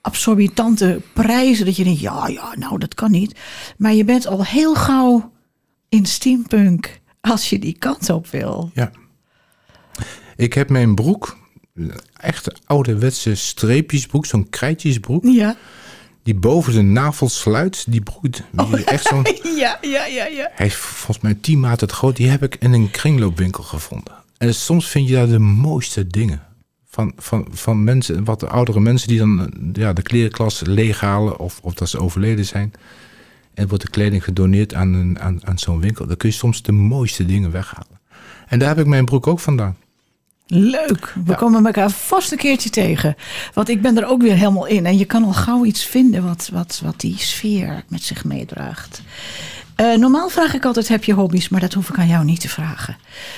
absorbitante 0.00 1.02
prijzen 1.14 1.64
dat 1.64 1.76
je 1.76 1.84
denkt, 1.84 2.00
ja, 2.00 2.28
ja, 2.28 2.54
nou, 2.58 2.78
dat 2.78 2.94
kan 2.94 3.10
niet. 3.10 3.38
Maar 3.76 3.94
je 3.94 4.04
bent 4.04 4.26
al 4.26 4.44
heel 4.44 4.74
gauw 4.74 5.32
in 5.88 6.06
steampunk 6.06 7.00
als 7.20 7.50
je 7.50 7.58
die 7.58 7.78
kant 7.78 8.10
op 8.10 8.26
wil. 8.26 8.70
ja. 8.74 8.90
Ik 10.36 10.52
heb 10.52 10.68
mijn 10.70 10.94
broek, 10.94 11.36
een 11.74 11.92
echte 12.16 12.56
ouderwetse 12.66 13.34
streepjesbroek, 13.34 14.26
zo'n 14.26 14.48
krijtjesbroek, 14.50 15.24
Ja, 15.24 15.56
die 16.22 16.34
boven 16.34 16.72
de 16.72 16.82
navel 16.82 17.28
sluit. 17.28 17.84
Die 17.88 18.00
broek, 18.00 18.22
die 18.22 18.84
echt 18.84 19.06
zo'n... 19.06 19.26
ja, 19.62 19.78
ja, 19.80 20.06
ja, 20.06 20.26
ja. 20.26 20.50
Hij 20.52 20.66
is 20.66 20.74
volgens 20.74 21.20
mij 21.20 21.34
10 21.34 21.60
maten 21.60 21.88
te 21.88 21.94
groot. 21.94 22.16
Die 22.16 22.28
heb 22.28 22.42
ik 22.42 22.56
in 22.58 22.72
een 22.72 22.90
kringloopwinkel 22.90 23.62
gevonden. 23.62 24.14
En 24.38 24.54
soms 24.54 24.88
vind 24.88 25.08
je 25.08 25.14
daar 25.14 25.26
de 25.26 25.38
mooiste 25.38 26.06
dingen. 26.06 26.42
Van, 26.88 27.12
van, 27.16 27.46
van 27.50 27.84
mensen, 27.84 28.24
wat 28.24 28.48
oudere 28.48 28.80
mensen 28.80 29.08
die 29.08 29.18
dan 29.18 29.52
ja, 29.72 29.92
de 29.92 30.02
klerenklas 30.02 30.60
leeghalen 30.64 31.38
of, 31.38 31.58
of 31.62 31.74
dat 31.74 31.88
ze 31.88 31.98
overleden 31.98 32.44
zijn. 32.44 32.72
En 33.54 33.68
wordt 33.68 33.84
de 33.84 33.90
kleding 33.90 34.24
gedoneerd 34.24 34.74
aan, 34.74 34.92
een, 34.92 35.20
aan, 35.20 35.46
aan 35.46 35.58
zo'n 35.58 35.80
winkel. 35.80 36.06
Dan 36.06 36.16
kun 36.16 36.28
je 36.28 36.34
soms 36.34 36.62
de 36.62 36.72
mooiste 36.72 37.24
dingen 37.24 37.50
weghalen. 37.50 38.00
En 38.48 38.58
daar 38.58 38.68
heb 38.68 38.78
ik 38.78 38.86
mijn 38.86 39.04
broek 39.04 39.26
ook 39.26 39.40
vandaan. 39.40 39.76
Leuk. 40.46 41.14
We 41.24 41.34
komen 41.34 41.66
elkaar 41.66 41.90
vast 41.90 42.32
een 42.32 42.38
keertje 42.38 42.70
tegen. 42.70 43.16
Want 43.54 43.68
ik 43.68 43.82
ben 43.82 43.96
er 43.96 44.06
ook 44.06 44.22
weer 44.22 44.36
helemaal 44.36 44.66
in. 44.66 44.86
En 44.86 44.98
je 44.98 45.04
kan 45.04 45.24
al 45.24 45.32
gauw 45.32 45.64
iets 45.64 45.84
vinden 45.84 46.24
wat, 46.24 46.48
wat, 46.52 46.80
wat 46.84 47.00
die 47.00 47.18
sfeer 47.18 47.84
met 47.88 48.02
zich 48.02 48.24
meedraagt. 48.24 49.02
Eh, 49.76 49.94
normaal 49.94 50.28
vraag 50.28 50.54
ik 50.54 50.64
altijd: 50.64 50.88
heb 50.88 51.04
je 51.04 51.12
hobby's? 51.12 51.48
Maar 51.48 51.60
dat 51.60 51.72
hoef 51.72 51.88
ik 51.88 51.98
aan 51.98 52.08
jou 52.08 52.24
niet 52.24 52.40
te 52.40 52.48
vragen. 52.48 52.96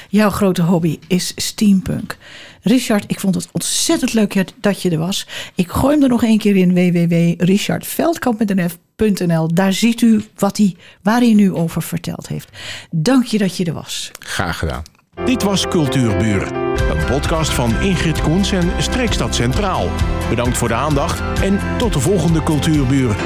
Jouw 0.08 0.30
grote 0.30 0.62
hobby 0.62 0.98
is 1.06 1.32
steampunk. 1.36 2.16
Richard, 2.62 3.04
ik 3.06 3.20
vond 3.20 3.34
het 3.34 3.48
ontzettend 3.52 4.12
leuk 4.12 4.44
dat 4.60 4.82
je 4.82 4.90
er 4.90 4.98
was. 4.98 5.26
Ik 5.54 5.70
gooi 5.70 5.94
hem 5.94 6.02
er 6.02 6.08
nog 6.08 6.22
een 6.22 6.38
keer 6.38 6.56
in: 6.56 6.74
www.richardveldkamp.nl. 6.74 9.54
Daar 9.54 9.72
ziet 9.72 10.00
u 10.00 10.24
wat 10.36 10.56
hij, 10.56 10.76
waar 11.02 11.20
hij 11.20 11.34
nu 11.34 11.52
over 11.52 11.82
verteld 11.82 12.28
heeft. 12.28 12.48
Dank 12.90 13.24
je 13.24 13.38
dat 13.38 13.56
je 13.56 13.64
er 13.64 13.72
was. 13.72 14.10
Graag 14.18 14.58
gedaan. 14.58 14.93
Dit 15.22 15.42
was 15.42 15.68
Cultuurbuur, 15.68 16.52
een 16.90 17.04
podcast 17.06 17.50
van 17.50 17.80
Ingrid 17.80 18.20
Koens 18.20 18.52
en 18.52 18.82
Streekstad 18.82 19.34
Centraal. 19.34 19.88
Bedankt 20.28 20.58
voor 20.58 20.68
de 20.68 20.74
aandacht 20.74 21.40
en 21.42 21.58
tot 21.78 21.92
de 21.92 22.00
volgende 22.00 22.42
Cultuurbuur. 22.42 23.16